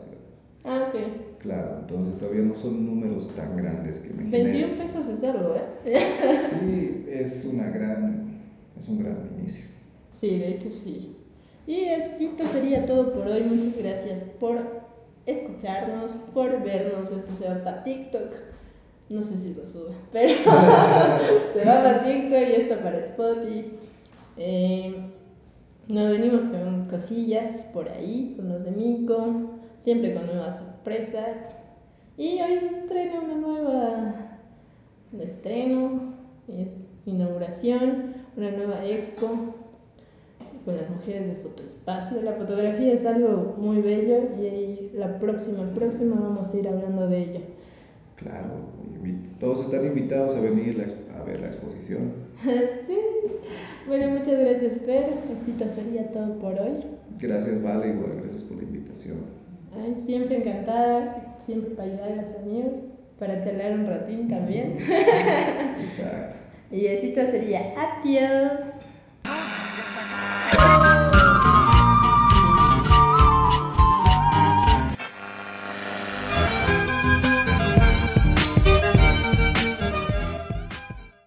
Ah, 0.64 0.90
ok. 0.90 0.96
Claro, 1.40 1.78
entonces 1.82 2.18
todavía 2.18 2.42
no 2.44 2.56
son 2.56 2.86
números 2.86 3.30
tan 3.36 3.56
grandes 3.56 4.00
que 4.00 4.10
me 4.14 4.24
21 4.24 4.50
generen. 4.54 4.78
pesos 4.78 5.08
es 5.08 5.24
algo, 5.24 5.56
¿eh? 5.56 6.00
Sí, 6.42 7.06
es 7.08 7.50
una 7.54 7.70
gran, 7.70 8.42
es 8.78 8.88
un 8.90 9.00
gran 9.00 9.18
inicio. 9.40 9.66
Sí, 10.12 10.38
de 10.40 10.50
hecho 10.56 10.70
sí. 10.72 11.16
Y 11.68 11.82
esto 11.82 12.46
sería 12.46 12.86
todo 12.86 13.12
por 13.14 13.28
hoy. 13.28 13.42
Muchas 13.44 13.78
gracias 13.78 14.24
por 14.40 14.58
escucharnos, 15.26 16.12
por 16.34 16.64
vernos. 16.64 17.12
Esto 17.12 17.32
se 17.38 17.48
va 17.48 17.64
para 17.64 17.84
TikTok. 17.84 18.34
No 19.10 19.22
sé 19.22 19.38
si 19.38 19.54
lo 19.54 19.66
sube, 19.66 19.94
pero 20.12 20.30
se 21.54 21.66
va 21.66 21.84
para 21.84 22.04
TikTok 22.04 22.50
y 22.50 22.62
esto 22.62 22.76
para 22.80 23.00
Spotify. 23.00 23.72
Eh, 24.38 24.96
nos 25.88 26.10
venimos 26.10 26.42
con 26.52 26.88
cosillas 26.90 27.64
por 27.74 27.88
ahí, 27.90 28.34
con 28.36 28.50
los 28.50 28.64
de 28.64 28.72
Mico, 28.72 29.60
siempre 29.78 30.14
con 30.14 30.26
nuevas 30.26 30.58
sorpresas. 30.58 31.58
Y 32.18 32.42
hoy 32.42 32.58
se 32.58 32.66
estrena 32.68 33.20
una 33.20 33.36
nueva 33.36 34.36
un 35.16 35.22
estreno, 35.22 36.14
es 36.48 36.68
inauguración, 37.06 38.16
una 38.36 38.52
nueva 38.52 38.86
expo 38.86 39.56
con 40.66 40.76
las 40.76 40.90
mujeres 40.90 41.28
de 41.28 41.36
fotoespacio. 41.36 42.22
La 42.22 42.34
fotografía 42.34 42.94
es 42.94 43.06
algo 43.06 43.56
muy 43.58 43.82
bello 43.82 44.18
y 44.42 44.92
la 44.94 45.20
próxima, 45.20 45.72
próxima 45.74 46.20
vamos 46.20 46.54
a 46.54 46.58
ir 46.58 46.68
hablando 46.68 47.08
de 47.08 47.22
ello. 47.22 47.40
Claro, 48.16 48.48
todos 49.40 49.66
están 49.66 49.86
invitados 49.86 50.36
a 50.36 50.42
venir 50.42 50.78
la 50.78 50.86
a 51.20 51.24
ver 51.24 51.42
la 51.42 51.48
exposición. 51.48 52.14
sí. 52.44 52.98
Bueno, 53.88 54.10
muchas 54.18 54.40
gracias, 54.40 54.80
Fer. 54.82 55.10
Esto 55.48 55.66
sería 55.76 56.12
todo 56.12 56.40
por 56.40 56.54
hoy. 56.54 56.84
Gracias, 57.20 57.62
Vale, 57.62 57.90
igual, 57.90 58.18
gracias 58.22 58.44
por 58.44 58.58
la 58.58 58.64
invitación. 58.64 59.18
Ay, 59.78 59.96
siempre 60.06 60.38
encantada, 60.38 61.38
siempre 61.40 61.72
para 61.72 61.90
ayudar 61.90 62.12
a 62.14 62.16
los 62.16 62.36
amigos, 62.36 62.78
para 63.20 63.44
charlar 63.44 63.74
un 63.74 63.88
ratín 63.88 64.28
también. 64.28 64.76
Exacto. 65.84 66.36
Y 66.72 66.86
esto 66.88 67.22
sería 67.28 67.74
adiós. 67.78 68.62